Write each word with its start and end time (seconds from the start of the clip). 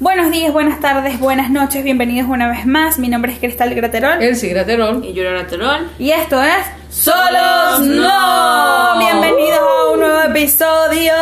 Buenos 0.00 0.30
días, 0.30 0.50
buenas 0.50 0.80
tardes, 0.80 1.20
buenas 1.20 1.50
noches, 1.50 1.84
bienvenidos 1.84 2.26
una 2.26 2.48
vez 2.48 2.64
más. 2.64 2.98
Mi 2.98 3.08
nombre 3.08 3.34
es 3.34 3.38
Cristal 3.38 3.74
Graterol. 3.74 4.22
Elsie 4.22 4.48
Graterol. 4.48 5.04
Y 5.04 5.12
yo 5.12 5.20
era 5.20 5.32
Graterol. 5.32 5.90
Y 5.98 6.10
esto 6.10 6.42
es 6.42 6.64
Solos 6.88 7.80
No. 7.80 8.98
Bienvenidos 8.98 9.60
a 9.60 9.90
un 9.92 10.00
nuevo 10.00 10.22
episodio 10.22 11.12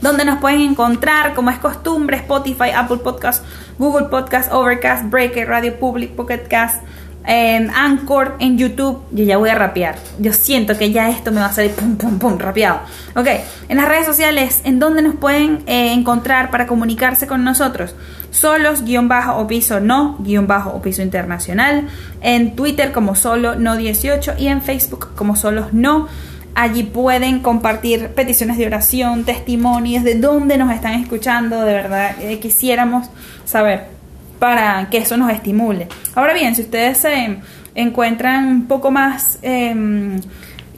donde 0.00 0.24
nos 0.24 0.38
pueden 0.38 0.60
encontrar, 0.60 1.34
como 1.34 1.50
es 1.50 1.58
costumbre, 1.58 2.18
Spotify, 2.18 2.70
Apple 2.72 2.98
Podcast, 2.98 3.44
Google 3.78 4.06
Podcast, 4.06 4.52
Overcast, 4.52 5.10
Breaker, 5.10 5.48
Radio 5.48 5.74
Public, 5.80 6.14
Pocket 6.14 6.46
Cast, 6.48 6.84
en 7.30 7.70
Anchor, 7.70 8.34
en 8.40 8.58
YouTube. 8.58 9.02
Yo 9.12 9.24
ya 9.24 9.38
voy 9.38 9.50
a 9.50 9.54
rapear. 9.54 9.96
Yo 10.18 10.32
siento 10.32 10.76
que 10.76 10.90
ya 10.90 11.08
esto 11.10 11.30
me 11.30 11.38
va 11.40 11.46
a 11.46 11.52
salir 11.52 11.70
pum, 11.70 11.96
pum, 11.96 12.18
pum, 12.18 12.36
rapeado. 12.38 12.80
Ok, 13.14 13.28
en 13.68 13.76
las 13.76 13.88
redes 13.88 14.04
sociales, 14.04 14.60
¿en 14.64 14.80
dónde 14.80 15.00
nos 15.00 15.14
pueden 15.14 15.62
eh, 15.66 15.92
encontrar 15.92 16.50
para 16.50 16.66
comunicarse 16.66 17.28
con 17.28 17.44
nosotros? 17.44 17.94
Solos, 18.32 18.82
guion 18.84 19.06
bajo 19.06 19.38
o 19.38 19.46
piso 19.46 19.78
no, 19.78 20.16
guion 20.18 20.48
bajo 20.48 20.70
o 20.70 20.82
piso 20.82 21.02
internacional. 21.02 21.86
En 22.20 22.56
Twitter 22.56 22.90
como 22.90 23.14
solo 23.14 23.54
no 23.54 23.76
18 23.76 24.34
y 24.36 24.48
en 24.48 24.60
Facebook 24.60 25.14
como 25.14 25.36
solos 25.36 25.72
no. 25.72 26.08
Allí 26.56 26.82
pueden 26.82 27.38
compartir 27.40 28.08
peticiones 28.08 28.58
de 28.58 28.66
oración, 28.66 29.22
testimonios 29.22 30.02
de 30.02 30.16
dónde 30.16 30.58
nos 30.58 30.72
están 30.72 30.94
escuchando. 30.94 31.60
De 31.60 31.74
verdad, 31.74 32.16
eh, 32.20 32.40
quisiéramos 32.40 33.08
saber 33.44 33.99
para 34.40 34.88
que 34.90 34.98
eso 34.98 35.16
nos 35.16 35.30
estimule. 35.30 35.86
Ahora 36.16 36.34
bien, 36.34 36.56
si 36.56 36.62
ustedes 36.62 36.98
se 36.98 37.38
encuentran 37.76 38.48
un 38.48 38.66
poco 38.66 38.90
más 38.90 39.38
em, 39.42 40.18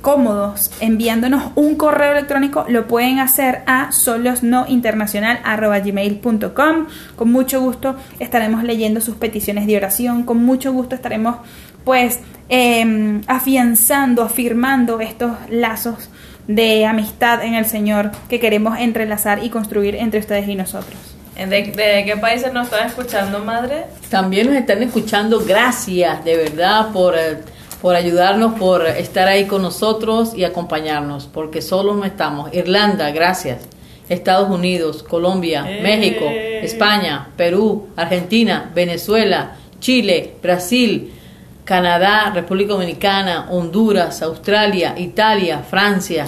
cómodos 0.03 0.71
enviándonos 0.81 1.53
un 1.55 1.77
correo 1.77 2.13
electrónico, 2.13 2.67
lo 2.69 2.87
pueden 2.89 3.21
hacer 3.21 3.63
a 3.67 3.91
solosnointernacional.gmail.com. 3.93 6.87
Con 7.17 7.33
mucho 7.33 7.63
gusto 7.63 7.97
estaremos 8.19 8.65
leyendo 8.65 9.01
sus 9.01 9.15
peticiones 9.15 9.67
de 9.67 9.79
oración, 9.79 10.25
con 10.25 10.45
mucho 10.45 10.73
gusto 10.73 10.95
estaremos 10.95 11.37
pues 11.85 12.21
em, 12.49 13.23
afianzando, 13.29 14.23
afirmando 14.23 15.01
estos 15.01 15.33
lazos 15.49 16.11
de 16.49 16.85
amistad 16.85 17.45
en 17.45 17.55
el 17.55 17.65
Señor 17.65 18.11
que 18.29 18.41
queremos 18.41 18.77
entrelazar 18.79 19.45
y 19.45 19.51
construir 19.51 19.95
entre 19.95 20.19
ustedes 20.19 20.49
y 20.49 20.57
nosotros. 20.57 21.12
¿De, 21.35 21.73
qué 21.73 22.17
países 22.21 22.53
nos 22.53 22.67
están 22.67 22.87
escuchando, 22.87 23.39
madre? 23.41 23.85
También 24.11 24.49
nos 24.49 24.57
están 24.57 24.83
escuchando. 24.83 25.41
Gracias, 25.45 26.25
de 26.25 26.37
verdad, 26.37 26.89
por, 26.93 27.17
eh, 27.17 27.39
por 27.81 27.97
ayudarnos, 27.97 28.55
por 28.59 28.87
estar 28.87 29.29
ahí 29.29 29.47
con 29.47 29.63
nosotros 29.63 30.35
y 30.37 30.45
acompañarnos, 30.45 31.27
porque 31.27 31.63
solo 31.63 31.95
no 31.95 32.05
estamos. 32.05 32.53
Irlanda, 32.55 33.11
gracias. 33.11 33.63
Estados 34.09 34.51
Unidos, 34.51 35.03
Colombia, 35.03 35.65
Eh. 35.67 35.81
México, 35.83 36.25
España, 36.29 37.29
Perú, 37.37 37.89
Argentina, 37.97 38.71
Venezuela, 38.75 39.57
Chile, 39.81 40.35
Brasil, 40.43 41.13
Canadá, 41.65 42.31
República 42.35 42.75
Dominicana, 42.75 43.47
Honduras, 43.51 44.21
Australia, 44.23 44.95
Italia, 44.99 45.61
Francia. 45.69 46.27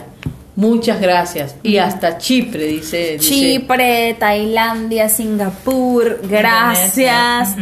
Muchas 0.57 1.01
gracias. 1.01 1.57
Y 1.63 1.79
hasta 1.79 2.19
Chipre, 2.19 2.65
dice. 2.67 3.19
dice- 3.19 3.29
Chipre, 3.35 4.15
Tailandia, 4.19 5.09
Singapur, 5.09 6.21
gracias 6.29 7.57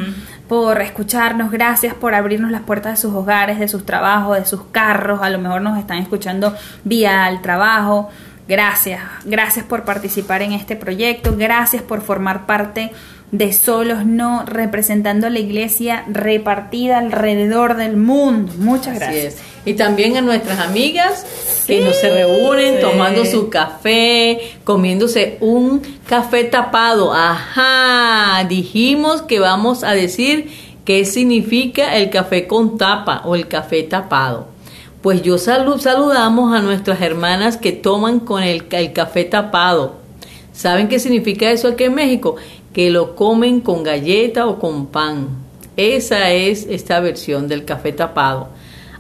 por 0.49 0.83
escucharnos, 0.83 1.51
gracias 1.51 1.95
por 1.95 2.15
abrirnos 2.15 2.51
las 2.51 2.61
puertas 2.63 2.93
de 2.93 2.97
sus 3.01 3.15
hogares, 3.15 3.59
de 3.59 3.69
sus 3.69 3.87
trabajos, 3.87 4.37
de 4.37 4.45
sus 4.45 4.65
carros, 4.65 5.21
a 5.23 5.31
lo 5.31 5.39
mejor 5.39 5.63
nos 5.63 5.79
están 5.79 5.99
escuchando 5.99 6.55
vía 6.85 7.29
el 7.31 7.41
trabajo. 7.41 8.11
Gracias, 8.49 9.01
gracias 9.25 9.65
por 9.65 9.85
participar 9.85 10.43
en 10.43 10.53
este 10.53 10.77
proyecto, 10.77 11.35
gracias 11.39 11.81
por 11.83 12.03
formar 12.03 12.45
parte 12.45 12.93
de 13.33 13.53
Solos 13.53 14.05
No, 14.07 14.45
representando 14.47 15.27
a 15.27 15.31
la 15.31 15.39
iglesia 15.41 16.05
repartida 16.09 16.99
alrededor 16.99 17.77
del 17.77 17.97
mundo. 17.97 18.53
Muchas 18.59 18.95
gracias. 18.99 19.39
Y 19.65 19.75
también 19.75 20.17
a 20.17 20.21
nuestras 20.21 20.59
amigas 20.61 21.25
que 21.67 21.81
nos 21.81 21.97
se 21.97 22.11
reúnen 22.11 22.75
Sí. 22.77 22.81
tomando 22.83 23.25
su 23.25 23.49
café, 23.49 24.39
comiéndose 24.65 25.39
un 25.41 25.81
café 26.07 26.45
tapado. 26.45 27.13
Ajá, 27.15 28.45
dijimos 28.49 29.23
que 29.23 29.39
vamos 29.39 29.85
a 29.85 29.93
decir 29.93 30.51
qué 30.85 31.05
significa 31.05 31.97
el 31.97 32.11
café 32.11 32.47
con 32.47 32.77
tapa 32.77 33.23
o 33.25 33.35
el 33.35 33.47
café 33.49 33.83
tapado. 33.85 34.49
Pues 35.01 35.23
yo 35.23 35.37
salu- 35.37 35.79
saludamos 35.79 36.55
a 36.55 36.61
nuestras 36.61 37.01
hermanas 37.01 37.57
que 37.57 37.73
toman 37.73 38.21
con 38.21 38.43
el, 38.43 38.65
el 38.71 38.93
café 38.93 39.25
tapado. 39.25 39.97
¿Saben 40.53 40.89
qué 40.89 40.99
significa 40.99 41.51
eso 41.51 41.69
aquí 41.69 41.85
en 41.85 41.95
México? 41.95 42.37
Que 42.73 42.91
lo 42.91 43.15
comen 43.15 43.61
con 43.61 43.83
galleta 43.83 44.47
o 44.47 44.59
con 44.59 44.87
pan. 44.87 45.29
Esa 45.77 46.31
es 46.31 46.67
esta 46.69 47.01
versión 47.01 47.49
del 47.49 47.65
café 47.65 47.93
tapado. 47.93 48.49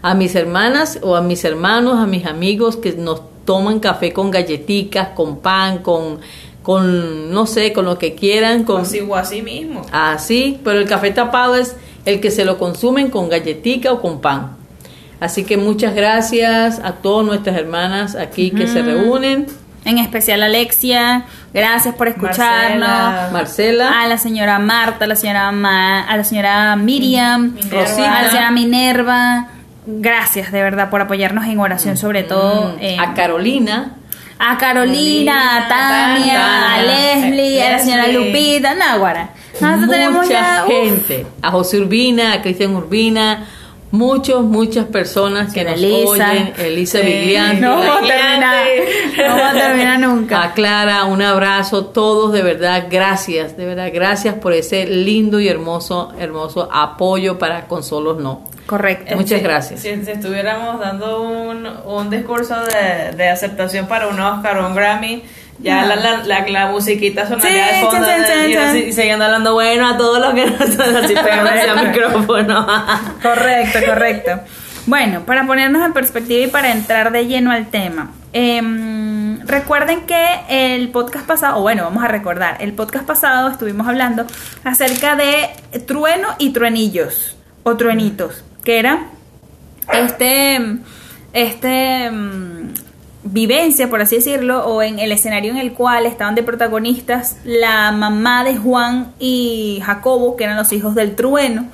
A 0.00 0.15
mis 0.15 0.34
hermanas 0.34 0.99
o 1.03 1.16
a 1.16 1.22
mis 1.22 1.44
hermanos, 1.44 1.99
a 1.99 2.06
mis 2.06 2.27
amigos 2.27 2.77
que 2.77 2.93
nos 2.93 3.22
toman 3.44 3.81
café 3.81 4.12
con 4.12 4.31
galletitas, 4.31 5.09
con 5.11 5.38
pan, 5.38 5.78
con, 5.78 6.19
con 6.62 7.32
no 7.32 7.47
sé, 7.47 7.72
con 7.72 7.84
lo 7.84 7.99
que 7.99 8.15
quieran, 8.15 8.65
con 8.65 8.82
Así 8.82 9.00
o 9.00 9.15
así 9.15 9.43
mismo. 9.43 9.82
así, 9.93 10.59
pero 10.65 10.78
el 10.78 10.88
café 10.88 11.11
tapado 11.11 11.56
es 11.56 11.77
el 12.05 12.21
que 12.21 12.31
se 12.31 12.44
lo 12.44 12.59
consumen 12.59 13.11
con 13.11 13.28
galletica 13.28 13.93
o 13.93 14.00
con 14.00 14.21
pan. 14.21 14.56
Así 15.21 15.44
que 15.44 15.56
muchas 15.56 15.94
gracias 15.94 16.81
a 16.81 16.94
todas 16.94 17.25
nuestras 17.25 17.56
hermanas 17.56 18.16
aquí 18.16 18.50
que 18.50 18.66
se 18.66 18.82
reúnen. 18.82 19.47
En 19.84 19.98
especial 19.98 20.43
Alexia, 20.43 21.25
gracias 21.53 21.94
por 21.97 22.06
escucharnos. 22.09 22.88
Marcela. 22.88 23.28
Marcela. 23.32 24.03
A 24.03 24.06
la 24.06 24.16
señora 24.19 24.59
Marta, 24.60 25.04
a 25.06 25.09
la 25.09 25.16
señora 25.16 25.50
Ma- 25.53 26.03
a 26.03 26.16
la 26.16 26.25
señora 26.25 26.76
Miriam, 26.76 27.53
Minerva. 27.54 28.19
a 28.19 28.22
la 28.22 28.28
señora 28.31 28.50
Minerva. 28.53 29.47
Gracias 29.84 30.53
de 30.53 30.62
verdad 30.62 30.91
por 30.91 31.00
apoyarnos 31.00 31.44
en 31.47 31.59
oración, 31.59 31.97
sobre 31.97 32.22
todo 32.22 32.76
eh, 32.81 32.97
a 33.00 33.15
Carolina, 33.15 33.94
a 34.38 34.56
Carolina, 34.56 35.56
a 35.65 35.69
Tania, 35.69 36.75
a 36.75 36.82
Leslie, 36.82 37.60
a 37.66 37.70
la 37.72 37.78
señora. 37.81 38.06
Lupita, 38.09 38.75
Náguara. 38.76 39.31
Nosotros 39.60 39.91
tenemos 39.91 40.25
mucha 40.25 40.64
uf, 40.64 40.70
gente, 40.70 41.26
a 41.43 41.50
José 41.50 41.81
Urbina, 41.81 42.32
a 42.34 42.43
Cristian 42.43 42.75
Urbina, 42.76 43.44
muchos, 43.92 44.42
muchas 44.42 44.86
personas 44.86 45.53
que 45.53 45.62
nos 45.64 45.75
Elisa. 45.75 46.08
oyen, 46.08 46.53
Elisa 46.58 46.98
Sí. 47.00 47.36
No 47.60 47.76
vamos 47.78 48.10
a 48.10 48.14
Imagínate. 48.16 48.64
terminar, 48.75 49.28
no 49.28 49.36
vamos 49.36 49.50
a 49.50 49.53
terminar 49.54 49.98
nunca. 50.00 50.42
a 50.42 50.53
Clara, 50.54 51.04
un 51.04 51.22
abrazo, 51.22 51.86
todos 51.86 52.32
de 52.32 52.42
verdad, 52.42 52.86
gracias, 52.91 53.56
de 53.56 53.66
verdad, 53.66 53.91
gracias 53.94 54.34
por 54.34 54.52
ese 54.52 54.86
lindo 54.86 55.38
y 55.38 55.47
hermoso, 55.48 56.12
hermoso 56.19 56.69
apoyo 56.72 57.38
para 57.38 57.66
Consolos 57.69 58.19
No. 58.19 58.50
Correcto. 58.66 59.16
Muchas 59.16 59.38
Si- 59.38 59.44
gracias. 59.44 59.81
Si, 59.81 60.04
si 60.04 60.10
estuviéramos 60.12 60.81
dando 60.81 61.20
un, 61.22 61.66
un 61.84 62.10
discurso 62.10 62.54
de, 62.64 63.14
de 63.16 63.28
aceptación 63.28 63.86
para 63.86 64.06
un 64.08 64.19
Oscar 64.19 64.56
o 64.58 64.66
un 64.69 64.75
Grammy, 64.75 65.22
ya 65.58 65.82
No. 65.82 65.88
la, 65.88 65.96
la, 65.96 66.22
la, 66.24 66.48
la 66.48 66.66
musiquita 66.68 67.26
sonaría 67.28 67.68
Sí, 67.68 67.74
de 67.76 67.80
fondo 67.82 68.06
chan, 68.06 68.24
chan, 68.26 68.50
y, 68.50 68.54
chan, 68.54 68.76
y 68.76 68.92
siguiendo 68.92 69.24
hablando 69.24 69.54
bueno 69.54 69.88
a 69.88 69.96
todos 69.96 70.18
los 70.20 70.34
que 70.34 70.46
no 70.46 70.64
están 70.64 70.96
así 70.96 71.14
pegándose 71.14 71.70
al 71.70 71.88
micrófono. 71.88 72.66
Correcto, 73.22 73.78
correcto. 73.86 74.40
Bueno, 74.86 75.20
para 75.24 75.46
ponernos 75.46 75.84
en 75.86 75.92
perspectiva 75.92 76.44
y 76.44 76.48
para 76.48 76.72
entrar 76.72 77.12
de 77.12 77.26
lleno 77.26 77.52
al 77.52 77.66
tema. 77.68 78.10
em, 78.32 79.38
recuerden 79.46 80.00
que 80.06 80.40
el 80.48 80.88
podcast 80.88 81.26
pasado, 81.26 81.58
o 81.58 81.62
bueno, 81.62 81.84
vamos 81.84 82.02
a 82.02 82.08
recordar, 82.08 82.56
el 82.60 82.72
podcast 82.72 83.04
pasado 83.06 83.48
estuvimos 83.48 83.86
hablando 83.86 84.26
acerca 84.64 85.14
de 85.14 85.50
trueno 85.86 86.28
y 86.38 86.50
truenillos, 86.50 87.36
o 87.62 87.76
truenitos, 87.76 88.42
que 88.64 88.78
era 88.80 89.04
este, 89.92 90.58
este 91.32 92.10
mm, 92.10 92.72
vivencia, 93.25 93.88
por 93.88 94.00
así 94.00 94.16
decirlo, 94.16 94.66
o 94.66 94.83
en 94.83 94.99
el 94.99 95.12
escenario 95.12 95.53
en 95.53 95.59
el 95.59 95.72
cual 95.72 96.06
estaban 96.06 96.34
de 96.34 96.43
protagonistas 96.43 97.37
la 97.44 97.93
mamá 97.93 98.44
de 98.44 98.56
Juan 98.56 99.12
y 99.19 99.81
Jacobo, 99.85 100.37
que 100.37 100.44
eran 100.44 100.56
los 100.56 100.73
hijos 100.73 100.94
del 100.94 101.14
trueno. 101.14 101.67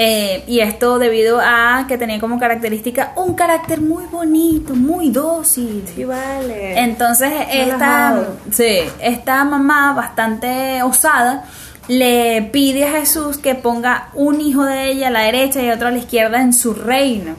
Eh, 0.00 0.44
y 0.46 0.60
esto 0.60 1.00
debido 1.00 1.40
a 1.42 1.86
que 1.88 1.98
tenía 1.98 2.20
como 2.20 2.38
característica 2.38 3.12
un 3.16 3.34
carácter 3.34 3.80
muy 3.80 4.04
bonito, 4.06 4.76
muy 4.76 5.10
dócil. 5.10 5.82
Sí, 5.92 6.04
vale. 6.04 6.78
Entonces 6.78 7.32
esta, 7.50 8.28
sí, 8.52 8.78
esta 9.00 9.44
mamá 9.44 9.94
bastante 9.94 10.84
osada 10.84 11.46
le 11.88 12.48
pide 12.52 12.86
a 12.86 12.92
Jesús 12.92 13.38
que 13.38 13.56
ponga 13.56 14.10
un 14.14 14.40
hijo 14.40 14.64
de 14.64 14.92
ella 14.92 15.08
a 15.08 15.10
la 15.10 15.22
derecha 15.22 15.60
y 15.62 15.70
otro 15.70 15.88
a 15.88 15.90
la 15.90 15.98
izquierda 15.98 16.42
en 16.42 16.52
su 16.52 16.74
reino. 16.74 17.34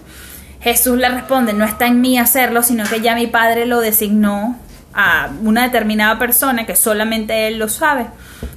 Jesús 0.62 0.98
le 0.98 1.10
responde, 1.10 1.54
no 1.54 1.66
está 1.66 1.88
en 1.88 2.02
mí 2.02 2.18
hacerlo, 2.18 2.64
sino 2.64 2.84
que 2.86 3.02
ya 3.02 3.16
mi 3.16 3.28
padre 3.28 3.66
lo 3.66 3.80
designó 3.80 4.58
a 4.94 5.30
una 5.44 5.64
determinada 5.64 6.20
persona 6.20 6.66
que 6.66 6.76
solamente 6.76 7.48
él 7.48 7.58
lo 7.60 7.70
sabe. 7.70 8.08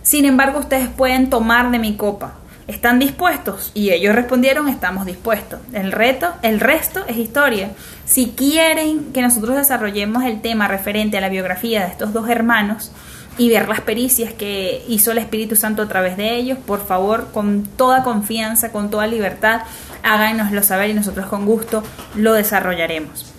Sin 0.02 0.24
embargo, 0.24 0.58
ustedes 0.58 0.88
pueden 0.88 1.30
tomar 1.30 1.70
de 1.70 1.78
mi 1.78 1.96
copa. 1.96 2.34
¿Están 2.66 2.98
dispuestos? 2.98 3.70
Y 3.74 3.90
ellos 3.90 4.14
respondieron, 4.14 4.68
estamos 4.68 5.04
dispuestos. 5.04 5.60
El 5.72 5.92
reto, 5.92 6.32
el 6.42 6.60
resto 6.60 7.04
es 7.06 7.16
historia. 7.16 7.70
Si 8.04 8.34
quieren 8.36 9.12
que 9.12 9.22
nosotros 9.22 9.56
desarrollemos 9.56 10.24
el 10.24 10.40
tema 10.40 10.68
referente 10.68 11.18
a 11.18 11.20
la 11.20 11.28
biografía 11.28 11.82
de 11.82 11.88
estos 11.88 12.12
dos 12.12 12.28
hermanos, 12.28 12.92
y 13.38 13.48
ver 13.48 13.68
las 13.68 13.80
pericias 13.80 14.32
que 14.32 14.84
hizo 14.88 15.12
el 15.12 15.18
Espíritu 15.18 15.56
Santo 15.56 15.82
a 15.82 15.88
través 15.88 16.16
de 16.16 16.36
ellos, 16.36 16.58
por 16.58 16.86
favor, 16.86 17.28
con 17.32 17.64
toda 17.64 18.02
confianza, 18.02 18.72
con 18.72 18.90
toda 18.90 19.06
libertad, 19.06 19.62
háganoslo 20.02 20.62
saber 20.62 20.90
y 20.90 20.94
nosotros 20.94 21.26
con 21.26 21.46
gusto 21.46 21.82
lo 22.14 22.34
desarrollaremos. 22.34 23.32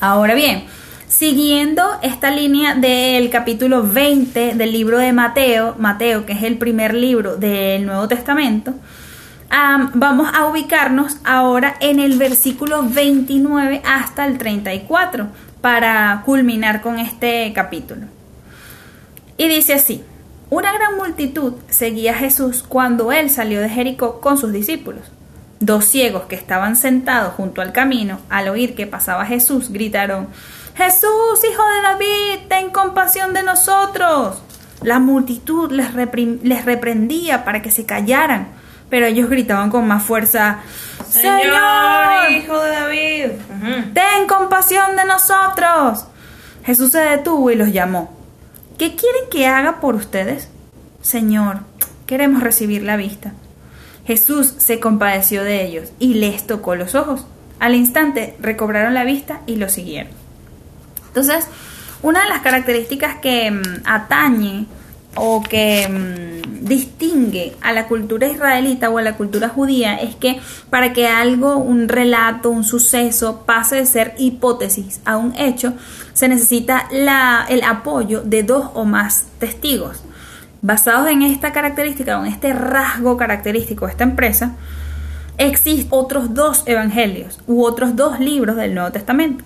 Ahora 0.00 0.34
bien, 0.34 0.64
siguiendo 1.08 1.82
esta 2.02 2.30
línea 2.30 2.74
del 2.74 3.30
capítulo 3.30 3.82
20 3.82 4.54
del 4.54 4.72
libro 4.72 4.98
de 4.98 5.12
Mateo, 5.12 5.74
Mateo, 5.78 6.24
que 6.24 6.32
es 6.32 6.42
el 6.44 6.56
primer 6.56 6.94
libro 6.94 7.36
del 7.36 7.86
Nuevo 7.86 8.06
Testamento, 8.06 8.74
am, 9.50 9.90
vamos 9.94 10.30
a 10.32 10.46
ubicarnos 10.46 11.16
ahora 11.24 11.74
en 11.80 11.98
el 11.98 12.16
versículo 12.16 12.84
29 12.84 13.82
hasta 13.84 14.24
el 14.24 14.38
34 14.38 15.26
para 15.60 16.22
culminar 16.24 16.80
con 16.80 16.98
este 16.98 17.52
capítulo. 17.52 18.19
Y 19.40 19.48
dice 19.48 19.72
así, 19.72 20.04
una 20.50 20.70
gran 20.70 20.98
multitud 20.98 21.54
seguía 21.70 22.12
a 22.12 22.18
Jesús 22.18 22.62
cuando 22.62 23.10
él 23.10 23.30
salió 23.30 23.62
de 23.62 23.70
Jericó 23.70 24.20
con 24.20 24.36
sus 24.36 24.52
discípulos. 24.52 25.00
Dos 25.60 25.86
ciegos 25.86 26.24
que 26.24 26.34
estaban 26.34 26.76
sentados 26.76 27.32
junto 27.32 27.62
al 27.62 27.72
camino, 27.72 28.20
al 28.28 28.50
oír 28.50 28.74
que 28.74 28.86
pasaba 28.86 29.24
Jesús, 29.24 29.72
gritaron, 29.72 30.28
Jesús, 30.74 31.42
hijo 31.50 31.62
de 31.66 31.82
David, 31.82 32.48
ten 32.50 32.68
compasión 32.68 33.32
de 33.32 33.42
nosotros. 33.42 34.42
La 34.82 34.98
multitud 34.98 35.72
les, 35.72 35.94
reprendía 35.94 37.42
para 37.42 37.62
que 37.62 37.70
se 37.70 37.86
callaran, 37.86 38.48
pero 38.90 39.06
ellos 39.06 39.30
gritaban 39.30 39.70
con 39.70 39.88
más 39.88 40.02
fuerza, 40.02 40.58
Señor, 41.08 41.40
Señor, 41.40 42.30
hijo 42.32 42.62
de 42.62 42.70
David. 42.72 43.26
Ten 43.94 44.26
compasión 44.28 44.96
de 44.96 45.06
nosotros. 45.06 46.04
Jesús 46.62 46.90
se 46.90 46.98
detuvo 46.98 47.50
y 47.50 47.54
los 47.54 47.72
llamó. 47.72 48.19
¿Qué 48.80 48.96
quieren 48.96 49.28
que 49.30 49.46
haga 49.46 49.78
por 49.78 49.94
ustedes? 49.94 50.48
Señor, 51.02 51.58
queremos 52.06 52.42
recibir 52.42 52.82
la 52.82 52.96
vista. 52.96 53.34
Jesús 54.06 54.54
se 54.56 54.80
compadeció 54.80 55.44
de 55.44 55.66
ellos 55.66 55.92
y 55.98 56.14
les 56.14 56.46
tocó 56.46 56.74
los 56.76 56.94
ojos. 56.94 57.26
Al 57.58 57.74
instante 57.74 58.38
recobraron 58.40 58.94
la 58.94 59.04
vista 59.04 59.42
y 59.44 59.56
lo 59.56 59.68
siguieron. 59.68 60.10
Entonces, 61.08 61.46
una 62.00 62.22
de 62.22 62.30
las 62.30 62.40
características 62.40 63.18
que 63.18 63.50
mm, 63.50 63.82
atañe 63.84 64.64
o 65.16 65.42
que 65.42 65.88
mm, 65.88 66.66
distingue 66.66 67.56
a 67.60 67.72
la 67.72 67.88
cultura 67.88 68.28
israelita 68.28 68.90
o 68.90 68.98
a 68.98 69.02
la 69.02 69.16
cultura 69.16 69.48
judía 69.48 69.96
es 69.96 70.14
que 70.14 70.40
para 70.68 70.92
que 70.92 71.08
algo, 71.08 71.56
un 71.56 71.88
relato, 71.88 72.50
un 72.50 72.64
suceso 72.64 73.42
pase 73.44 73.76
de 73.76 73.86
ser 73.86 74.14
hipótesis 74.18 75.00
a 75.04 75.16
un 75.16 75.34
hecho, 75.36 75.74
se 76.12 76.28
necesita 76.28 76.88
el 76.90 77.62
apoyo 77.62 78.22
de 78.22 78.42
dos 78.42 78.70
o 78.74 78.84
más 78.84 79.26
testigos. 79.38 80.02
Basados 80.62 81.08
en 81.08 81.22
esta 81.22 81.52
característica 81.52 82.18
o 82.18 82.24
en 82.24 82.32
este 82.32 82.52
rasgo 82.52 83.16
característico 83.16 83.86
de 83.86 83.92
esta 83.92 84.04
empresa, 84.04 84.56
existen 85.38 85.86
otros 85.90 86.34
dos 86.34 86.62
evangelios 86.66 87.40
u 87.46 87.64
otros 87.64 87.96
dos 87.96 88.20
libros 88.20 88.56
del 88.56 88.74
Nuevo 88.74 88.92
Testamento. 88.92 89.44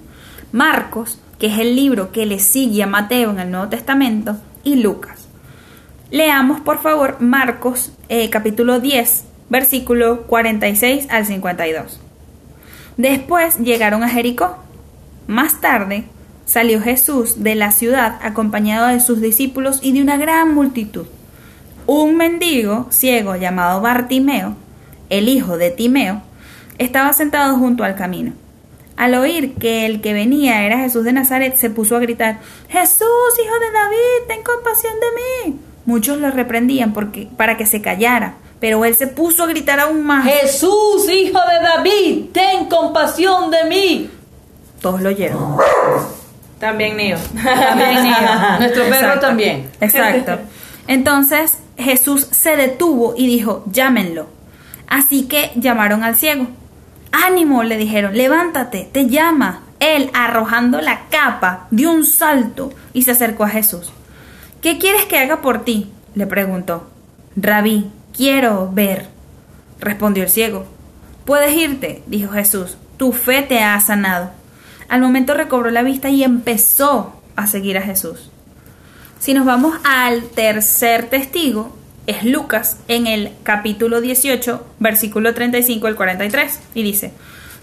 Marcos, 0.51 1.19
que 1.39 1.47
es 1.47 1.59
el 1.59 1.77
libro 1.77 2.11
que 2.11 2.27
le 2.27 2.41
sigue 2.41 2.83
a 2.83 2.89
Mateo 2.89 3.31
en 3.31 3.39
el 3.39 3.51
Nuevo 3.51 3.69
Testamento, 3.69 4.37
y 4.65 4.77
Lucas. 4.77 5.24
Leamos 6.11 6.61
por 6.61 6.83
favor 6.83 7.17
Marcos 7.21 7.91
eh, 8.11 8.29
capítulo 8.29 8.79
10, 8.79 9.25
versículo 9.49 10.23
46 10.27 11.07
al 11.11 11.25
52. 11.25 11.99
Después 12.99 13.59
llegaron 13.59 14.03
a 14.03 14.09
Jericó. 14.11 14.59
Más 15.27 15.63
tarde 15.63 16.05
salió 16.45 16.83
Jesús 16.83 17.43
de 17.43 17.55
la 17.55 17.73
ciudad 17.73 18.19
acompañado 18.23 18.89
de 18.89 19.01
sus 19.01 19.23
discípulos 19.23 19.79
y 19.83 19.93
de 19.93 20.03
una 20.03 20.19
gran 20.19 20.55
multitud. 20.55 21.07
Un 21.87 22.17
mendigo 22.17 22.87
ciego 22.91 23.37
llamado 23.37 23.81
Bartimeo, 23.81 24.57
el 25.09 25.29
hijo 25.29 25.57
de 25.57 25.71
Timeo, 25.71 26.21
estaba 26.77 27.15
sentado 27.15 27.57
junto 27.57 27.83
al 27.83 27.97
camino. 27.97 28.35
Al 28.97 29.15
oír 29.15 29.55
que 29.55 29.87
el 29.87 30.03
que 30.03 30.13
venía 30.13 30.65
era 30.65 30.79
Jesús 30.79 31.05
de 31.05 31.15
Nazaret, 31.15 31.57
se 31.57 31.71
puso 31.71 31.97
a 31.97 32.01
gritar, 32.01 32.41
Jesús, 32.69 33.39
hijo 33.43 33.55
de 33.59 33.73
David, 33.73 34.29
ten 34.29 34.43
compasión 34.43 34.95
de 35.01 35.51
mí. 35.51 35.61
Muchos 35.87 36.19
lo 36.19 36.31
reprendían 36.31 36.93
porque, 36.93 37.29
para 37.37 37.57
que 37.57 37.67
se 37.67 37.83
callara, 37.83 38.35
pero 38.61 38.85
él 38.85 38.95
se 38.97 39.07
puso 39.07 39.45
a 39.45 39.47
gritar 39.47 39.81
aún 39.81 40.03
más. 40.03 40.25
Jesús, 40.25 41.09
hijo 41.11 41.39
de 41.39 41.67
David, 41.67 42.25
ten 42.33 42.67
compasión 42.67 43.51
de 43.51 43.65
mí. 43.65 44.11
Todos 44.81 45.03
lo 45.03 45.11
oyeron. 45.11 45.57
También 46.59 46.97
Neo. 46.97 47.19
También 47.43 48.07
ellos. 48.07 48.19
Nuestro 48.59 48.85
perro 48.85 48.95
Exacto. 48.97 49.27
también. 49.27 49.71
Exacto. 49.81 50.39
Entonces 50.87 51.59
Jesús 51.77 52.27
se 52.31 52.57
detuvo 52.57 53.15
y 53.17 53.27
dijo, 53.27 53.65
llámenlo. 53.71 54.27
Así 54.87 55.25
que 55.25 55.51
llamaron 55.57 56.03
al 56.03 56.17
ciego. 56.17 56.47
Ánimo, 57.13 57.63
le 57.63 57.77
dijeron, 57.77 58.17
levántate, 58.17 58.89
te 58.91 59.07
llama. 59.09 59.61
Él, 59.81 60.11
arrojando 60.15 60.81
la 60.81 61.09
capa, 61.11 61.67
dio 61.71 61.91
un 61.91 62.07
salto 62.07 62.73
y 62.93 63.03
se 63.03 63.11
acercó 63.11 63.45
a 63.45 63.49
Jesús. 63.51 63.93
¿Qué 64.65 64.79
quieres 64.79 65.05
que 65.05 65.19
haga 65.19 65.43
por 65.43 65.63
ti? 65.63 65.91
le 66.15 66.27
preguntó. 66.27 66.89
Rabí, 67.37 67.91
quiero 68.17 68.71
ver, 68.73 69.09
respondió 69.79 70.23
el 70.23 70.31
ciego. 70.31 70.65
Puedes 71.27 71.55
irte, 71.55 72.03
dijo 72.07 72.33
Jesús, 72.33 72.79
tu 72.97 73.13
fe 73.13 73.43
te 73.43 73.63
ha 73.63 73.79
sanado. 73.81 74.31
Al 74.89 75.03
momento 75.03 75.35
recobró 75.35 75.69
la 75.71 75.83
vista 75.83 76.09
y 76.09 76.25
empezó 76.25 77.21
a 77.37 77.47
seguir 77.47 77.77
a 77.77 77.83
Jesús. 77.83 78.31
Si 79.19 79.35
nos 79.35 79.45
vamos 79.45 79.77
al 79.85 80.23
tercer 80.31 81.11
testigo, 81.11 81.77
es 82.07 82.25
Lucas 82.25 82.79
en 82.89 83.07
el 83.07 83.33
capítulo 83.43 84.01
18, 84.01 84.67
versículo 84.79 85.35
35 85.35 85.89
al 85.89 85.95
43, 85.95 86.61
y 86.75 86.83
dice, 86.83 87.13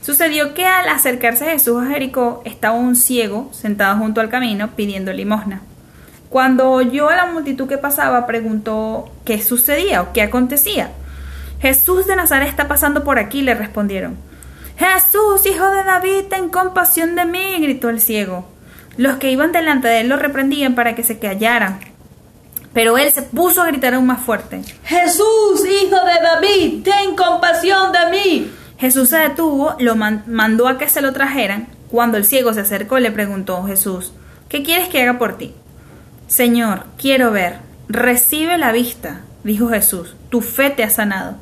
Sucedió 0.04 0.54
que 0.54 0.68
al 0.68 0.88
acercarse 0.88 1.46
Jesús 1.46 1.82
a 1.82 1.88
Jericó 1.88 2.44
estaba 2.46 2.76
un 2.76 2.96
ciego 2.96 3.50
sentado 3.54 3.98
junto 3.98 4.22
al 4.22 4.30
camino 4.30 4.76
pidiendo 4.76 5.12
limosna. 5.12 5.64
Cuando 6.32 6.72
oyó 6.72 7.10
a 7.10 7.16
la 7.18 7.26
multitud 7.26 7.68
que 7.68 7.78
pasaba, 7.78 8.26
preguntó 8.26 9.12
qué 9.26 9.42
sucedía 9.44 10.02
o 10.02 10.14
qué 10.14 10.22
acontecía. 10.22 10.92
Jesús 11.62 12.08
de 12.08 12.16
Nazaret 12.16 12.48
está 12.48 12.70
pasando 12.70 13.04
por 13.04 13.20
aquí, 13.20 13.42
le 13.42 13.54
respondieron. 13.54 14.16
Jesús, 14.78 15.46
hijo 15.46 15.70
de 15.70 15.84
David, 15.84 16.24
ten 16.30 16.48
compasión 16.50 17.16
de 17.16 17.26
mí, 17.26 17.58
gritó 17.60 17.90
el 17.90 18.00
ciego. 18.00 18.48
Los 18.96 19.18
que 19.18 19.30
iban 19.30 19.52
delante 19.52 19.90
de 19.90 20.00
él 20.00 20.08
lo 20.08 20.16
reprendían 20.16 20.74
para 20.74 20.96
que 20.96 21.04
se 21.04 21.20
callaran. 21.20 21.80
Pero 22.74 22.98
él 22.98 23.12
se 23.12 23.24
puso 23.24 23.62
a 23.62 23.68
gritar 23.68 23.94
aún 23.94 24.06
más 24.08 24.22
fuerte. 24.22 24.62
Jesús, 24.86 25.66
hijo 25.66 25.98
de 25.98 26.22
David, 26.24 26.84
ten 26.84 27.16
compasión 27.18 27.92
de 27.92 28.10
mí. 28.10 28.52
Jesús 28.78 29.10
se 29.10 29.18
detuvo, 29.18 29.76
lo 29.80 29.98
man- 29.98 30.24
mandó 30.28 30.70
a 30.70 30.78
que 30.78 30.88
se 30.88 31.02
lo 31.02 31.12
trajeran. 31.12 31.68
Cuando 31.90 32.18
el 32.18 32.24
ciego 32.24 32.54
se 32.54 32.62
acercó, 32.62 33.00
le 33.00 33.12
preguntó 33.12 33.64
Jesús, 33.66 34.14
¿qué 34.48 34.64
quieres 34.64 34.88
que 34.88 35.02
haga 35.02 35.20
por 35.20 35.38
ti? 35.38 35.54
Señor, 36.32 36.86
quiero 36.98 37.32
ver. 37.32 37.58
Recibe 37.90 38.58
la 38.58 38.72
vista, 38.72 39.20
dijo 39.44 39.68
Jesús, 39.68 40.16
tu 40.30 40.40
fe 40.40 40.70
te 40.70 40.86
ha 40.86 40.90
sanado. 40.90 41.36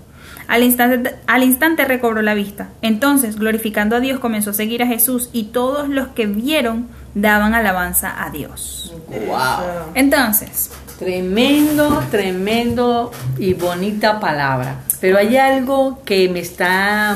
Al 0.48 0.64
instante, 0.64 1.16
al 1.28 1.44
instante 1.44 1.86
recobró 1.86 2.24
la 2.24 2.34
vista. 2.34 2.70
Entonces, 2.82 3.38
glorificando 3.38 3.96
a 3.96 4.00
Dios, 4.00 4.20
comenzó 4.20 4.50
a 4.50 4.54
seguir 4.54 4.82
a 4.82 4.88
Jesús 4.88 5.30
y 5.32 5.44
todos 5.44 5.90
los 5.90 6.08
que 6.08 6.26
vieron 6.26 6.88
daban 7.14 7.54
alabanza 7.54 8.16
a 8.24 8.32
Dios. 8.32 8.96
Wow. 9.28 9.92
Entonces, 9.94 10.72
Tremendo, 10.98 12.04
tremendo 12.10 13.12
y 13.38 13.54
bonita 13.54 14.20
palabra. 14.20 14.82
Pero 15.00 15.20
hay 15.20 15.38
algo 15.38 16.02
que 16.04 16.28
me 16.30 16.40
está 16.40 17.16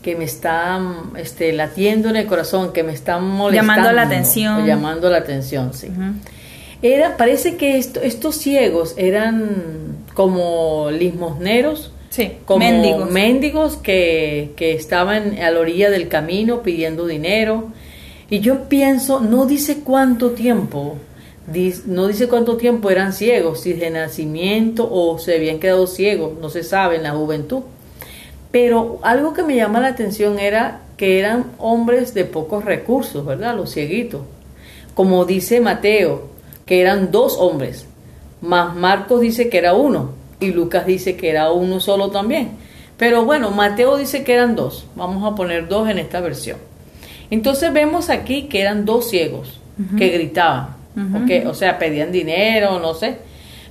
que 0.00 0.14
me 0.16 0.24
está 0.24 0.80
este, 1.16 1.52
latiendo 1.54 2.10
en 2.10 2.16
el 2.16 2.26
corazón, 2.26 2.74
que 2.74 2.82
me 2.82 2.92
está 2.92 3.18
molestando. 3.18 3.72
Llamando 3.72 3.92
la 3.92 4.02
atención. 4.02 4.66
Llamando 4.66 5.08
la 5.08 5.16
atención, 5.16 5.72
sí. 5.72 5.88
ujú, 5.88 6.12
Era, 6.86 7.16
parece 7.16 7.56
que 7.56 7.78
esto- 7.78 8.02
estos 8.02 8.36
ciegos 8.36 8.92
eran 8.98 9.96
como 10.12 10.90
limosneros, 10.90 11.92
sí, 12.10 12.32
como 12.44 12.58
mendigos. 12.58 13.10
mendigos 13.10 13.76
que, 13.76 14.50
que 14.54 14.74
estaban 14.74 15.38
a 15.38 15.50
la 15.50 15.60
orilla 15.60 15.88
del 15.88 16.08
camino 16.08 16.62
pidiendo 16.62 17.06
dinero. 17.06 17.68
Y 18.28 18.40
yo 18.40 18.68
pienso, 18.68 19.20
no 19.20 19.46
dice 19.46 19.78
cuánto 19.82 20.32
tiempo, 20.32 20.96
no 21.86 22.06
dice 22.06 22.28
cuánto 22.28 22.58
tiempo 22.58 22.90
eran 22.90 23.14
ciegos, 23.14 23.62
si 23.62 23.72
de 23.72 23.88
nacimiento 23.90 24.86
o 24.90 25.18
se 25.18 25.36
habían 25.36 25.60
quedado 25.60 25.86
ciegos, 25.86 26.38
no 26.38 26.50
se 26.50 26.64
sabe 26.64 26.96
en 26.96 27.02
la 27.04 27.12
juventud. 27.12 27.62
Pero 28.50 28.98
algo 29.02 29.32
que 29.32 29.42
me 29.42 29.56
llama 29.56 29.80
la 29.80 29.88
atención 29.88 30.38
era 30.38 30.80
que 30.98 31.18
eran 31.18 31.46
hombres 31.58 32.12
de 32.12 32.26
pocos 32.26 32.64
recursos, 32.64 33.24
¿verdad? 33.24 33.56
Los 33.56 33.72
cieguitos. 33.72 34.20
Como 34.94 35.24
dice 35.24 35.60
Mateo, 35.60 36.33
que 36.66 36.80
eran 36.80 37.10
dos 37.10 37.36
hombres, 37.38 37.86
más 38.40 38.74
Marcos 38.74 39.20
dice 39.20 39.48
que 39.48 39.58
era 39.58 39.74
uno 39.74 40.10
y 40.40 40.52
Lucas 40.52 40.86
dice 40.86 41.16
que 41.16 41.30
era 41.30 41.50
uno 41.52 41.80
solo 41.80 42.10
también. 42.10 42.50
Pero 42.96 43.24
bueno, 43.24 43.50
Mateo 43.50 43.96
dice 43.96 44.22
que 44.24 44.34
eran 44.34 44.54
dos. 44.54 44.86
Vamos 44.94 45.24
a 45.30 45.34
poner 45.34 45.68
dos 45.68 45.88
en 45.88 45.98
esta 45.98 46.20
versión. 46.20 46.58
Entonces 47.30 47.72
vemos 47.72 48.08
aquí 48.10 48.44
que 48.44 48.60
eran 48.60 48.84
dos 48.84 49.10
ciegos 49.10 49.60
que 49.98 50.08
gritaban. 50.10 50.68
Ok, 50.96 51.46
O 51.48 51.54
sea, 51.54 51.78
pedían 51.78 52.12
dinero, 52.12 52.78
no 52.78 52.94
sé. 52.94 53.16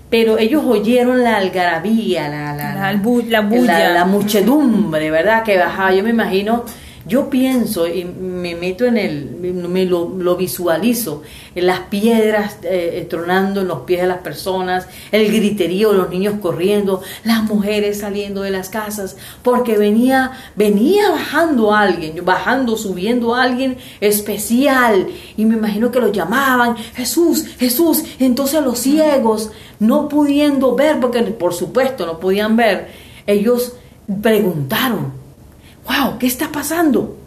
Pero 0.09 0.37
ellos 0.37 0.63
oyeron 0.65 1.23
la 1.23 1.37
algarabía, 1.37 2.27
la, 2.27 2.53
la, 2.53 2.73
La 2.75 2.93
la 2.93 3.41
bulla. 3.41 3.79
la, 3.79 3.89
la 3.93 4.05
muchedumbre, 4.05 5.09
¿verdad? 5.09 5.43
Que 5.43 5.57
bajaba. 5.57 5.93
Yo 5.93 6.03
me 6.03 6.09
imagino, 6.09 6.65
yo 7.05 7.29
pienso 7.29 7.85
y 7.85 8.05
me 8.05 8.55
meto 8.55 8.85
en 8.85 8.97
el, 8.97 9.35
me 9.35 9.85
lo, 9.85 10.07
lo 10.17 10.37
visualizo, 10.37 11.21
en 11.53 11.67
las 11.67 11.81
piedras 11.81 12.59
eh, 12.63 13.05
tronando 13.09 13.61
en 13.61 13.67
los 13.67 13.81
pies 13.81 14.01
de 14.01 14.07
las 14.07 14.19
personas, 14.19 14.87
el 15.11 15.27
griterío, 15.27 15.91
los 15.91 16.09
niños 16.09 16.35
corriendo, 16.41 17.01
las 17.25 17.43
mujeres 17.43 17.99
saliendo 17.99 18.41
de 18.41 18.51
las 18.51 18.69
casas, 18.69 19.17
porque 19.41 19.77
venía, 19.77 20.31
venía 20.55 21.09
bajando 21.11 21.73
alguien, 21.73 22.23
bajando, 22.23 22.77
subiendo 22.77 23.35
alguien 23.35 23.77
especial, 23.99 25.07
y 25.35 25.43
me 25.43 25.57
imagino 25.57 25.91
que 25.91 25.99
lo 25.99 26.11
llamaban, 26.11 26.77
Jesús, 26.95 27.45
Jesús, 27.59 28.03
entonces 28.19 28.63
los 28.63 28.79
ciegos, 28.79 29.51
no 29.79 30.07
pudiendo 30.07 30.73
ver, 30.75 31.01
porque 31.01 31.21
por 31.21 31.53
supuesto 31.53 32.05
no 32.05 32.19
podían 32.19 32.55
ver, 32.55 32.87
ellos 33.27 33.73
preguntaron, 34.21 35.22
wow, 35.87 36.17
¿qué 36.17 36.27
está 36.27 36.51
pasando? 36.51 37.17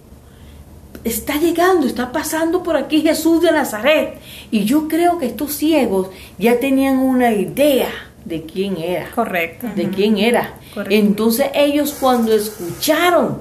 Está 1.04 1.36
llegando, 1.36 1.86
está 1.86 2.10
pasando 2.10 2.62
por 2.62 2.76
aquí 2.76 3.00
Jesús 3.00 3.42
de 3.42 3.52
Nazaret. 3.52 4.18
Y 4.50 4.64
yo 4.64 4.88
creo 4.88 5.18
que 5.18 5.26
estos 5.26 5.52
ciegos 5.52 6.08
ya 6.38 6.58
tenían 6.58 6.98
una 6.98 7.32
idea 7.32 7.88
de 8.24 8.42
quién 8.42 8.76
era. 8.76 9.10
Correcto. 9.14 9.68
De 9.74 9.88
quién 9.88 10.18
era. 10.18 10.54
Correcto. 10.74 10.94
Entonces 10.94 11.46
ellos 11.54 11.96
cuando 11.98 12.32
escucharon 12.34 13.38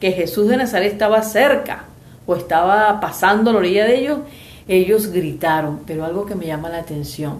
que 0.00 0.12
Jesús 0.12 0.48
de 0.48 0.56
Nazaret 0.56 0.92
estaba 0.92 1.22
cerca 1.22 1.84
o 2.26 2.34
estaba 2.34 3.00
pasando 3.00 3.50
a 3.50 3.52
la 3.52 3.60
orilla 3.60 3.84
de 3.84 4.00
ellos, 4.00 4.18
ellos 4.66 5.06
gritaron. 5.08 5.80
Pero 5.86 6.04
algo 6.04 6.26
que 6.26 6.34
me 6.34 6.46
llama 6.46 6.68
la 6.68 6.78
atención, 6.78 7.38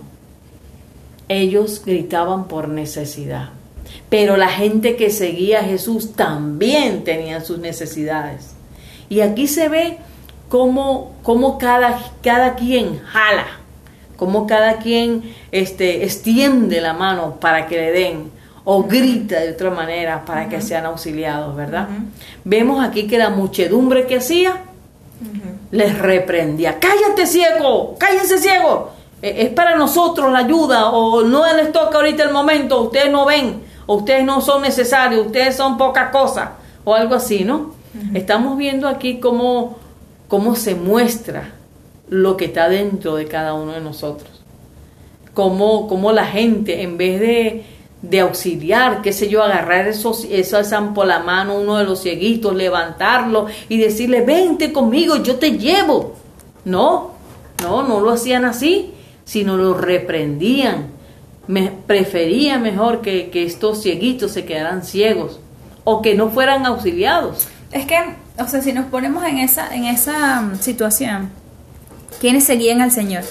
ellos 1.29 1.83
gritaban 1.85 2.47
por 2.47 2.69
necesidad. 2.69 3.51
Pero 4.09 4.37
la 4.37 4.49
gente 4.49 4.97
que 4.97 5.11
seguía 5.11 5.61
a 5.61 5.65
Jesús 5.65 6.13
también 6.15 7.05
tenía 7.05 7.41
sus 7.41 7.59
necesidades. 7.59 8.55
Y 9.09 9.21
aquí 9.21 9.47
se 9.47 9.69
ve 9.69 9.99
cómo, 10.49 11.15
cómo 11.23 11.59
cada, 11.59 11.99
cada 12.23 12.55
quien 12.55 13.01
jala, 13.01 13.47
cómo 14.17 14.47
cada 14.47 14.79
quien 14.79 15.35
este, 15.53 16.05
extiende 16.05 16.81
la 16.81 16.93
mano 16.93 17.37
para 17.41 17.67
que 17.67 17.77
le 17.77 17.93
den 17.93 18.31
o 18.65 18.83
grita 18.83 19.39
de 19.41 19.53
otra 19.53 19.71
manera 19.71 20.25
para 20.25 20.49
que 20.49 20.61
sean 20.61 20.87
auxiliados, 20.87 21.55
¿verdad? 21.55 21.89
Vemos 22.43 22.85
aquí 22.85 23.07
que 23.07 23.17
la 23.17 23.31
muchedumbre 23.31 24.07
que 24.07 24.17
hacía 24.17 24.63
les 25.71 25.97
reprendía. 25.97 26.79
Cállate 26.81 27.27
ciego, 27.27 27.95
cállese 27.97 28.39
ciego. 28.39 28.91
Eh, 29.23 29.47
Es 29.47 29.49
para 29.51 29.77
nosotros 29.77 30.33
la 30.33 30.41
ayuda 30.41 30.91
o 30.91 31.23
no 31.23 31.45
les 31.55 31.71
toca 31.71 31.97
ahorita 31.97 32.25
el 32.25 32.33
momento, 32.33 32.83
ustedes 32.83 33.11
no 33.11 33.25
ven, 33.25 33.63
o 33.87 33.97
ustedes 33.97 34.25
no 34.25 34.41
son 34.41 34.63
necesarios, 34.63 35.27
ustedes 35.27 35.57
son 35.57 35.79
poca 35.79 36.11
cosa 36.11 36.53
o 36.85 36.95
algo 36.95 37.15
así, 37.15 37.45
¿no? 37.45 37.75
Estamos 38.13 38.59
viendo 38.59 38.89
aquí 38.89 39.21
cómo, 39.21 39.79
cómo 40.29 40.55
se 40.55 40.75
muestra 40.75 41.55
lo 42.09 42.37
que 42.37 42.47
está 42.47 42.69
dentro 42.69 43.17
de 43.17 43.27
cada 43.27 43.55
uno 43.55 43.73
de 43.73 43.81
nosotros. 43.81 44.43
Cómo, 45.33 45.89
cómo 45.89 46.13
la 46.13 46.27
gente, 46.27 46.83
en 46.83 46.99
vez 46.99 47.21
de, 47.21 47.65
de 48.03 48.21
auxiliar, 48.21 49.03
qué 49.03 49.13
sé 49.13 49.29
yo, 49.29 49.43
agarrar 49.43 49.89
esos, 49.89 50.25
esa 50.25 50.95
por 50.95 51.07
la 51.07 51.21
mano, 51.21 51.59
uno 51.59 51.79
de 51.79 51.85
los 51.85 52.03
cieguitos, 52.03 52.55
levantarlo 52.55 53.47
y 53.69 53.79
decirle, 53.79 54.21
vente 54.21 54.73
conmigo, 54.73 55.17
yo 55.17 55.37
te 55.37 55.53
llevo. 55.53 56.15
No, 56.65 57.13
no, 57.63 57.83
no 57.83 58.01
lo 58.01 58.11
hacían 58.11 58.45
así, 58.45 58.93
sino 59.25 59.57
lo 59.57 59.75
reprendían. 59.75 60.96
Me, 61.49 61.71
prefería 61.87 62.59
mejor 62.59 63.01
que, 63.03 63.31
que 63.31 63.45
estos 63.45 63.83
cieguitos 63.83 64.33
se 64.33 64.45
quedaran 64.45 64.83
ciegos 64.85 65.41
o 65.85 66.03
que 66.03 66.15
no 66.15 66.31
fueran 66.31 66.67
auxiliados. 66.67 67.47
Es 67.73 67.87
que, 67.87 67.97
o 68.39 68.47
sea, 68.49 68.61
si 68.63 68.73
nos 68.73 68.87
ponemos 68.87 69.25
en 69.25 69.39
esa, 69.39 69.75
en 69.75 69.85
esa 69.85 70.41
mm, 70.41 70.57
situación, 70.61 71.31
¿quiénes 72.21 72.45
seguían 72.45 72.81
al 72.81 72.91
Señor? 72.91 73.23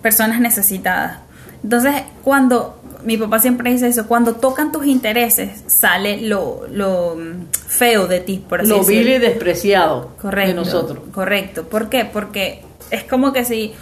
Personas 0.00 0.40
necesitadas. 0.40 1.18
Entonces, 1.62 2.02
cuando, 2.24 2.80
mi 3.04 3.16
papá 3.16 3.38
siempre 3.38 3.70
dice 3.70 3.88
eso, 3.88 4.06
cuando 4.08 4.34
tocan 4.36 4.72
tus 4.72 4.86
intereses, 4.86 5.62
sale 5.66 6.22
lo, 6.22 6.66
lo 6.70 7.16
mm, 7.16 7.46
feo 7.68 8.06
de 8.06 8.20
ti, 8.20 8.42
por 8.48 8.60
así 8.60 8.70
Lo 8.70 8.78
decirlo. 8.78 9.00
vil 9.04 9.12
y 9.14 9.18
despreciado 9.18 10.12
Correcto. 10.20 10.48
de 10.48 10.54
nosotros. 10.54 10.98
Correcto. 11.12 11.64
¿Por 11.64 11.88
qué? 11.88 12.04
Porque 12.04 12.62
es 12.90 13.04
como 13.04 13.32
que 13.32 13.44
si 13.44 13.72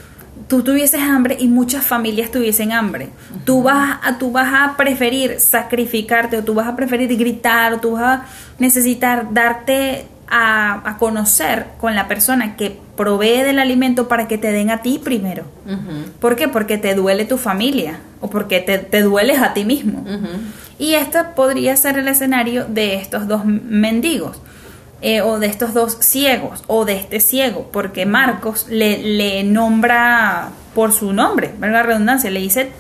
tú 0.49 0.63
tuvieses 0.63 1.01
hambre 1.01 1.37
y 1.39 1.49
muchas 1.49 1.85
familias 1.85 2.31
tuviesen 2.31 2.73
hambre, 2.73 3.09
tú 3.45 3.63
vas 3.63 3.99
a 4.03 4.19
tú 4.19 4.33
vas 4.33 4.53
a 4.53 4.77
preferir 4.77 5.41
sacrificarte 5.41 6.37
o 6.39 6.45
tú 6.45 6.55
vas 6.55 6.69
a 6.69 6.77
preferir 6.77 7.17
gritar 7.17 7.75
o 7.75 7.81
tú 7.81 7.93
vas 7.93 8.03
a 8.03 8.25
necesitar 8.59 9.33
darte 9.33 10.07
a, 10.29 10.89
a 10.89 10.97
conocer 10.99 11.67
con 11.81 11.95
la 11.95 12.09
persona 12.09 12.57
que 12.57 12.79
provee 13.01 13.43
del 13.43 13.59
alimento 13.59 14.09
para 14.09 14.29
que 14.29 14.37
te 14.37 14.53
den 14.53 14.69
a 14.69 14.83
ti 14.83 15.01
primero. 15.03 15.45
¿Por 16.21 16.37
qué? 16.37 16.49
Porque 16.49 16.77
te 16.77 16.95
duele 16.95 17.25
tu 17.25 17.39
familia 17.39 17.99
o 18.21 18.29
porque 18.29 18.61
te, 18.61 18.77
te 18.77 19.01
dueles 19.01 19.41
a 19.41 19.55
ti 19.55 19.65
mismo. 19.65 20.05
Y 20.79 20.95
este 20.95 21.25
podría 21.35 21.77
ser 21.77 21.99
el 21.99 22.09
escenario 22.09 22.67
de 22.67 22.97
estos 22.97 23.27
dos 23.27 23.45
mendigos, 23.45 24.41
eh, 25.03 25.21
o 25.23 25.39
de 25.39 25.47
estos 25.47 25.73
dos 25.75 25.97
ciegos, 26.01 26.63
o 26.67 26.85
de 26.85 26.97
este 26.97 27.21
ciego, 27.21 27.69
porque 27.73 28.05
Marcos 28.07 28.67
le, 28.69 28.99
le 29.03 29.43
nombra 29.45 30.51
por 30.75 30.93
su 30.93 31.13
nombre. 31.13 31.53
La 31.61 31.83
redundancia, 31.83 32.31
le 32.31 32.41
dice 32.41 32.71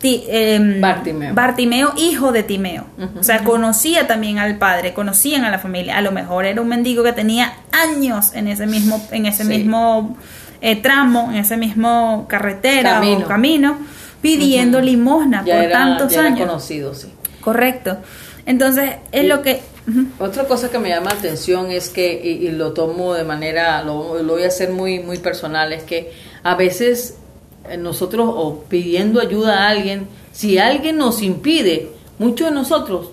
ti- 0.00 0.24
em, 0.28 0.80
Bartimeo. 0.80 1.34
Bartimeo, 1.34 1.92
hijo 1.96 2.32
de 2.32 2.42
Timeo. 2.42 2.86
O 3.18 3.22
sea, 3.22 3.44
conocía 3.44 4.06
también 4.06 4.38
al 4.38 4.56
padre, 4.56 4.92
conocían 4.94 5.44
a 5.44 5.50
la 5.50 5.58
familia. 5.58 5.96
A 5.96 6.00
lo 6.00 6.10
mejor 6.12 6.44
era 6.44 6.60
un 6.60 6.68
mendigo 6.68 7.02
que 7.04 7.12
tenía 7.12 7.52
años 7.72 8.32
en 8.34 8.48
ese 8.48 8.66
mismo, 8.66 9.00
en 9.12 9.26
ese 9.26 9.44
Sí. 9.44 9.48
mismo 9.48 10.16
eh, 10.62 10.76
tramo, 10.76 11.30
en 11.30 11.38
ese 11.38 11.56
mismo 11.56 12.26
carretera 12.28 12.94
Camino. 12.94 13.20
o 13.24 13.28
camino, 13.28 13.78
pidiendo 14.20 14.80
limosna 14.80 15.42
Ya 15.44 15.54
por 15.56 15.64
era, 15.64 15.78
tantos 15.78 16.12
ya 16.12 16.20
era 16.20 16.28
años. 16.28 16.46
conocido, 16.46 16.94
sí. 16.94 17.08
Correcto. 17.40 17.98
Entonces, 18.46 18.92
es 19.12 19.24
Y- 19.24 19.26
lo 19.26 19.42
que... 19.42 19.60
Otra 20.20 20.44
cosa 20.44 20.70
que 20.70 20.78
me 20.78 20.88
llama 20.90 21.10
la 21.10 21.18
atención 21.18 21.70
es 21.70 21.88
que, 21.88 22.12
y, 22.22 22.46
y 22.46 22.50
lo 22.52 22.72
tomo 22.72 23.14
de 23.14 23.24
manera, 23.24 23.82
lo, 23.82 24.22
lo 24.22 24.34
voy 24.34 24.44
a 24.44 24.48
hacer 24.48 24.70
muy, 24.70 25.00
muy 25.00 25.18
personal, 25.18 25.72
es 25.72 25.82
que 25.82 26.12
a 26.44 26.54
veces 26.54 27.16
eh, 27.68 27.76
nosotros, 27.76 28.28
o 28.32 28.62
pidiendo 28.68 29.20
ayuda 29.20 29.64
a 29.64 29.68
alguien, 29.70 30.06
si 30.32 30.58
alguien 30.58 30.96
nos 30.98 31.22
impide, 31.22 31.88
muchos 32.18 32.48
de 32.50 32.54
nosotros 32.54 33.10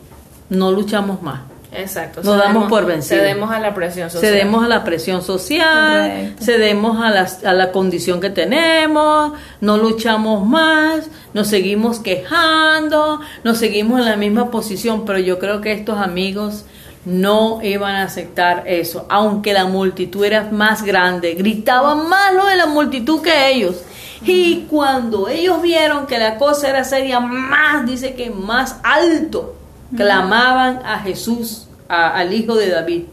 no 0.50 0.72
luchamos 0.72 1.22
más. 1.24 1.42
Exacto. 1.74 2.22
Nos 2.24 2.38
damos 2.38 2.70
por 2.70 2.86
vencidos. 2.86 3.22
Cedemos 3.24 3.52
a 3.52 3.60
la 3.60 3.74
presión 3.74 4.10
social. 4.10 4.32
Cedemos 4.32 4.64
a 4.64 4.68
la 4.68 4.84
presión 4.84 5.22
social, 5.22 6.10
Correcto. 6.10 6.44
cedemos 6.46 7.02
a 7.02 7.10
la, 7.10 7.28
a 7.50 7.54
la 7.54 7.72
condición 7.72 8.22
que 8.22 8.30
tenemos, 8.30 9.34
no 9.62 9.78
luchamos 9.78 10.46
más, 10.46 11.08
nos 11.34 11.48
seguimos 11.48 12.00
quejando, 12.00 13.20
nos 13.44 13.58
seguimos 13.58 14.00
en 14.00 14.06
la 14.06 14.16
misma 14.18 14.50
posición, 14.52 15.06
pero 15.06 15.20
yo 15.20 15.40
creo 15.40 15.62
que 15.62 15.72
estos 15.74 15.98
amigos 16.00 16.66
no 17.06 17.60
iban 17.62 17.96
a 17.96 18.04
aceptar 18.04 18.64
eso, 18.68 19.06
aunque 19.10 19.54
la 19.54 19.66
multitud 19.66 20.26
era 20.26 20.50
más 20.52 20.84
grande, 20.84 21.36
gritaban 21.36 22.10
más 22.10 22.34
lo 22.34 22.46
de 22.46 22.56
la 22.58 22.66
multitud 22.66 23.22
que 23.22 23.52
ellos. 23.52 23.82
Y 24.26 24.62
cuando 24.70 25.30
ellos 25.30 25.62
vieron 25.62 26.08
que 26.08 26.18
la 26.18 26.38
cosa 26.38 26.68
era 26.70 26.84
seria, 26.84 27.20
más, 27.20 27.86
dice 27.86 28.14
que 28.16 28.30
más 28.32 28.78
alto, 28.84 29.56
clamaban 29.96 30.82
a 30.86 31.00
Jesús, 31.00 31.68
a- 31.88 32.10
al 32.18 32.34
Hijo 32.34 32.56
de 32.56 32.70
David. 32.72 33.04